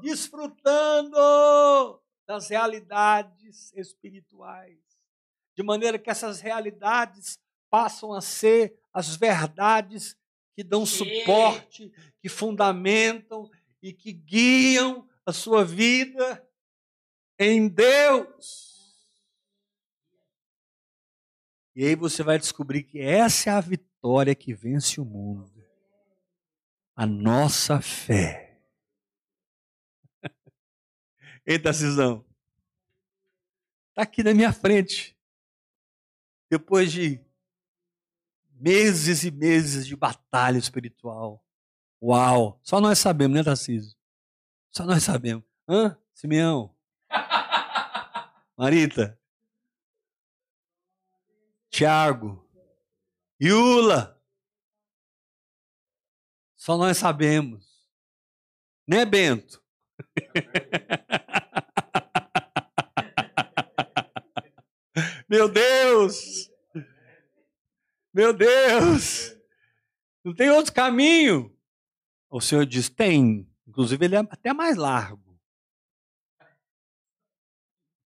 [0.01, 4.79] desfrutando das realidades espirituais.
[5.55, 7.37] De maneira que essas realidades
[7.69, 10.17] passam a ser as verdades
[10.55, 13.47] que dão suporte, que fundamentam
[13.79, 16.43] e que guiam a sua vida
[17.37, 18.70] em Deus.
[21.81, 25.51] E aí você vai descobrir que essa é a vitória que vence o mundo.
[26.95, 28.61] A nossa fé.
[31.43, 32.23] Eita, Cisão.
[33.89, 35.17] Está aqui na minha frente.
[36.51, 37.19] Depois de
[38.59, 41.43] meses e meses de batalha espiritual.
[41.99, 42.59] Uau!
[42.61, 43.97] Só nós sabemos, né, Tarcísio?
[44.69, 45.43] Só nós sabemos.
[45.67, 45.97] Hã?
[46.13, 46.75] Simeão?
[48.55, 49.19] Marita?
[51.71, 52.47] Tiago?
[53.39, 54.21] Iula?
[56.57, 57.89] Só nós sabemos.
[58.87, 59.63] Né, Bento?
[65.27, 66.51] Meu Deus!
[68.13, 69.35] Meu Deus!
[70.23, 71.57] Não tem outro caminho?
[72.29, 73.49] O Senhor diz: tem.
[73.65, 75.39] Inclusive, ele é até mais largo.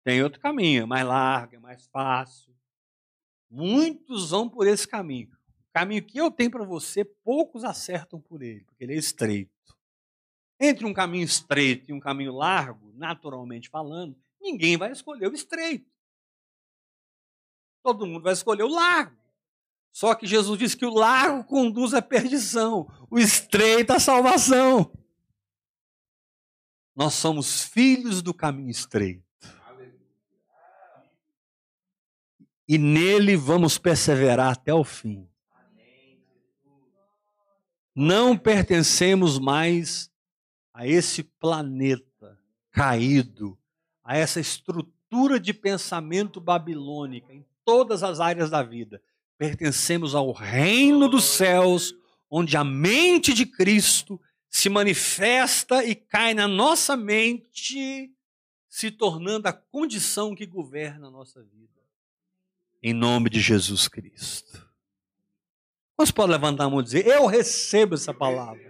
[0.03, 2.52] Tem outro caminho, é mais largo, é mais fácil.
[3.55, 5.29] Muitos vão por esse caminho.
[5.69, 9.51] O caminho que eu tenho para você, poucos acertam por ele, porque ele é estreito.
[10.59, 15.87] Entre um caminho estreito e um caminho largo, naturalmente falando, ninguém vai escolher o estreito.
[17.83, 19.15] Todo mundo vai escolher o largo.
[19.91, 24.91] Só que Jesus disse que o largo conduz à perdição, o estreito à salvação.
[26.95, 29.22] Nós somos filhos do caminho estreito.
[32.67, 35.27] E nele vamos perseverar até o fim.
[37.95, 40.11] Não pertencemos mais
[40.73, 42.39] a esse planeta
[42.71, 43.57] caído,
[44.03, 49.01] a essa estrutura de pensamento babilônica em todas as áreas da vida.
[49.37, 51.93] Pertencemos ao reino dos céus,
[52.29, 58.11] onde a mente de Cristo se manifesta e cai na nossa mente,
[58.69, 61.82] se tornando a condição que governa a nossa vida.
[62.83, 64.61] Em nome de Jesus Cristo.
[65.97, 68.61] Você pode levantar a mão e dizer: Eu recebo essa palavra.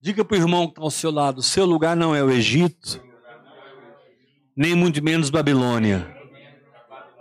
[0.00, 3.00] Diga para o irmão que está ao seu lado: seu lugar não é o Egito,
[4.56, 6.20] nem muito menos Babilônia.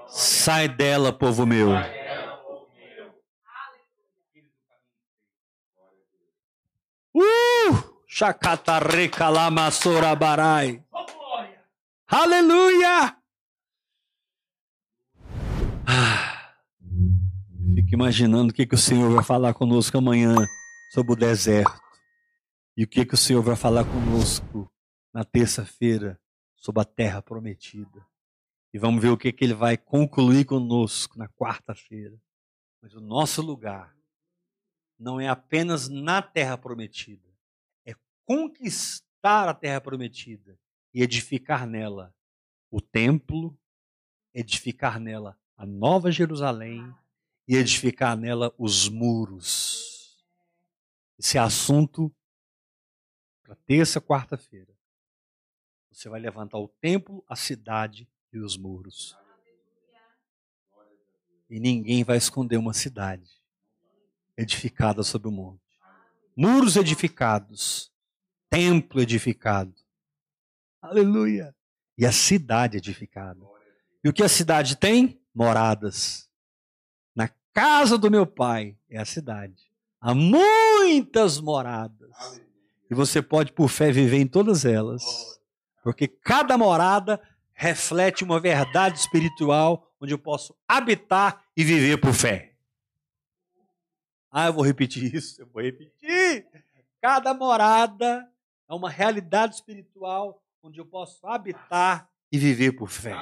[0.08, 1.70] Sai dela, povo meu.
[7.14, 7.92] Uh!
[8.08, 10.84] Chacatareca lamassorabarai.
[12.08, 13.21] Aleluia!
[15.88, 16.56] Ah,
[17.76, 20.36] fico imaginando o que, que o Senhor vai falar conosco amanhã
[20.92, 21.80] sobre o deserto.
[22.78, 24.72] E o que, que o Senhor vai falar conosco
[25.14, 26.20] na terça-feira
[26.56, 28.06] sobre a terra prometida.
[28.74, 32.18] E vamos ver o que, que ele vai concluir conosco na quarta-feira.
[32.82, 33.96] Mas o nosso lugar
[34.98, 37.28] não é apenas na terra prometida,
[37.86, 40.58] é conquistar a terra prometida
[40.94, 42.16] e edificar nela
[42.70, 43.58] o templo,
[44.34, 46.92] edificar nela a nova Jerusalém
[47.48, 50.26] e edificar nela os muros.
[51.20, 52.12] Esse é assunto
[53.44, 54.74] para terça, quarta-feira.
[55.92, 59.16] Você vai levantar o templo, a cidade e os muros.
[61.48, 63.30] E ninguém vai esconder uma cidade
[64.36, 65.62] edificada sobre o monte.
[66.36, 67.92] Muros edificados,
[68.50, 69.76] templo edificado.
[70.82, 71.56] Aleluia!
[71.96, 73.46] E a cidade edificada.
[74.04, 75.21] E o que a cidade tem?
[75.34, 76.30] Moradas.
[77.16, 79.72] Na casa do meu pai é a cidade.
[80.00, 82.42] Há muitas moradas.
[82.90, 85.40] E você pode, por fé, viver em todas elas.
[85.84, 87.22] Porque cada morada
[87.54, 92.56] reflete uma verdade espiritual onde eu posso habitar e viver por fé.
[94.32, 96.48] Ah, eu vou repetir isso, eu vou repetir.
[97.02, 98.28] Cada morada
[98.70, 103.16] é uma realidade espiritual onde eu posso habitar e viver por fé.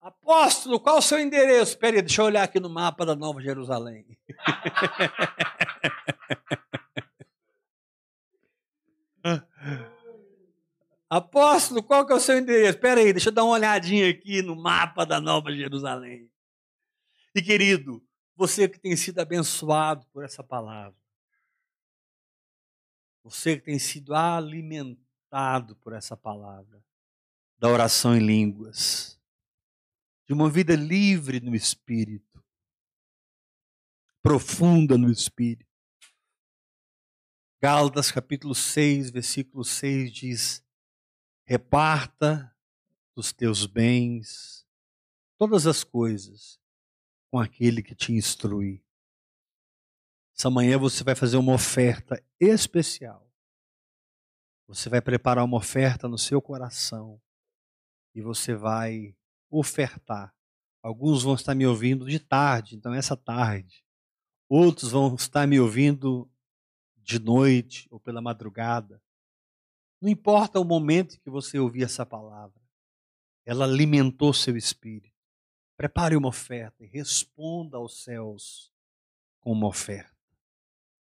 [0.00, 1.72] Apóstolo, qual o seu endereço?
[1.72, 4.18] Espera aí, deixa eu olhar aqui no mapa da Nova Jerusalém.
[11.10, 12.78] Apóstolo, qual que é o seu endereço?
[12.78, 16.30] Espera aí, deixa eu dar uma olhadinha aqui no mapa da Nova Jerusalém.
[17.34, 18.02] E querido,
[18.34, 20.98] você que tem sido abençoado por essa palavra,
[23.22, 26.82] você que tem sido alimentado por essa palavra,
[27.58, 29.19] da oração em línguas,
[30.30, 32.40] de uma vida livre no espírito,
[34.22, 35.68] profunda no espírito.
[37.60, 40.64] Gálatas capítulo 6, versículo 6 diz:
[41.44, 42.56] Reparta
[43.16, 44.64] os teus bens,
[45.36, 46.60] todas as coisas,
[47.28, 48.84] com aquele que te instrui.
[50.38, 53.28] Essa manhã você vai fazer uma oferta especial.
[54.68, 57.20] Você vai preparar uma oferta no seu coração
[58.14, 59.16] e você vai
[59.50, 60.34] ofertar.
[60.82, 63.84] Alguns vão estar me ouvindo de tarde, então essa tarde.
[64.48, 66.30] Outros vão estar me ouvindo
[66.96, 69.02] de noite ou pela madrugada.
[70.00, 72.60] Não importa o momento que você ouvir essa palavra,
[73.44, 75.14] ela alimentou seu espírito.
[75.76, 78.72] Prepare uma oferta e responda aos céus
[79.40, 80.14] com uma oferta.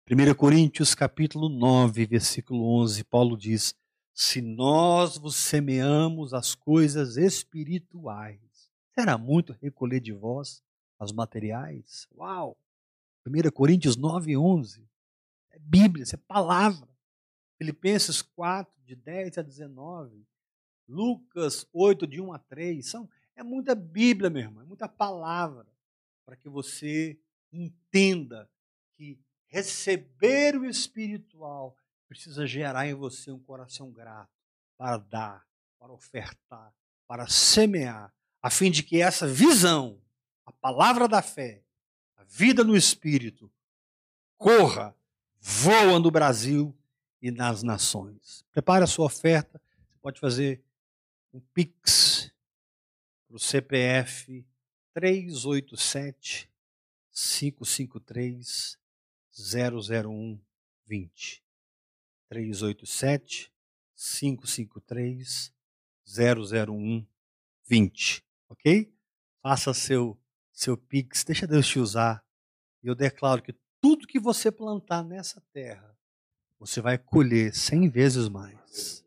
[0.10, 3.76] 1 Coríntios capítulo 9, versículo 11, Paulo diz:
[4.22, 10.62] se nós vos semeamos as coisas espirituais, será muito recolher de vós
[11.00, 12.06] as materiais?
[12.14, 12.58] Uau!
[13.26, 14.86] 1 Coríntios 9, 11.
[15.52, 16.90] É Bíblia, isso é palavra.
[17.58, 20.28] Filipenses 4, de 10 a 19.
[20.86, 22.86] Lucas 8, de 1 a 3.
[22.86, 25.66] São, é muita Bíblia, meu irmão, é muita palavra
[26.26, 27.18] para que você
[27.54, 28.50] entenda
[28.98, 29.18] que
[29.48, 31.74] receber o espiritual
[32.10, 34.34] precisa gerar em você um coração grato
[34.76, 35.48] para dar,
[35.78, 36.74] para ofertar,
[37.08, 40.02] para semear, a fim de que essa visão,
[40.44, 41.64] a palavra da fé,
[42.18, 43.52] a vida no espírito,
[44.38, 44.96] corra,
[45.40, 46.76] voa no Brasil
[47.22, 48.44] e nas nações.
[48.52, 49.62] Prepare a sua oferta.
[49.88, 50.64] Você pode fazer
[51.32, 52.34] um Pix
[53.28, 54.44] para o CPF
[54.94, 56.50] 387
[57.12, 58.80] 553
[59.32, 60.40] 001
[60.88, 61.49] 20.
[62.30, 63.52] 387
[63.96, 65.54] 553
[66.06, 67.06] 001
[67.66, 68.92] 20, ok?
[69.42, 70.18] Faça seu
[70.52, 72.24] seu pix, deixa Deus te usar.
[72.84, 75.98] E eu declaro que tudo que você plantar nessa terra,
[76.60, 79.06] você vai colher cem vezes mais.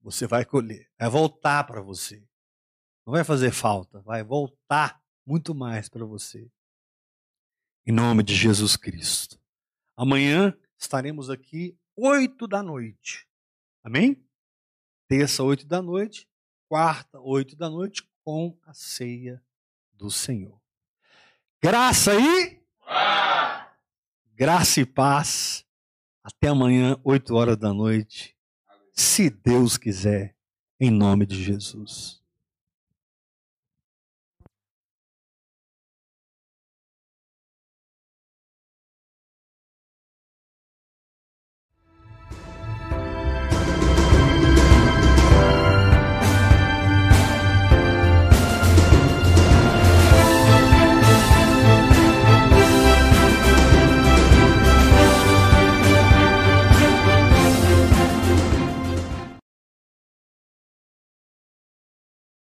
[0.00, 2.22] Você vai colher, vai voltar para você.
[3.04, 6.50] Não vai fazer falta, vai voltar muito mais para você.
[7.86, 9.38] Em nome de Jesus Cristo.
[9.94, 13.26] Amanhã estaremos aqui oito da noite.
[13.82, 14.24] Amém?
[15.08, 16.28] Terça, oito da noite.
[16.68, 19.42] Quarta, oito da noite, com a ceia
[19.92, 20.60] do Senhor.
[21.62, 22.60] Graça e.
[24.34, 25.66] Graça e paz.
[26.22, 28.36] Até amanhã, oito horas da noite.
[28.92, 30.36] Se Deus quiser,
[30.78, 32.19] em nome de Jesus.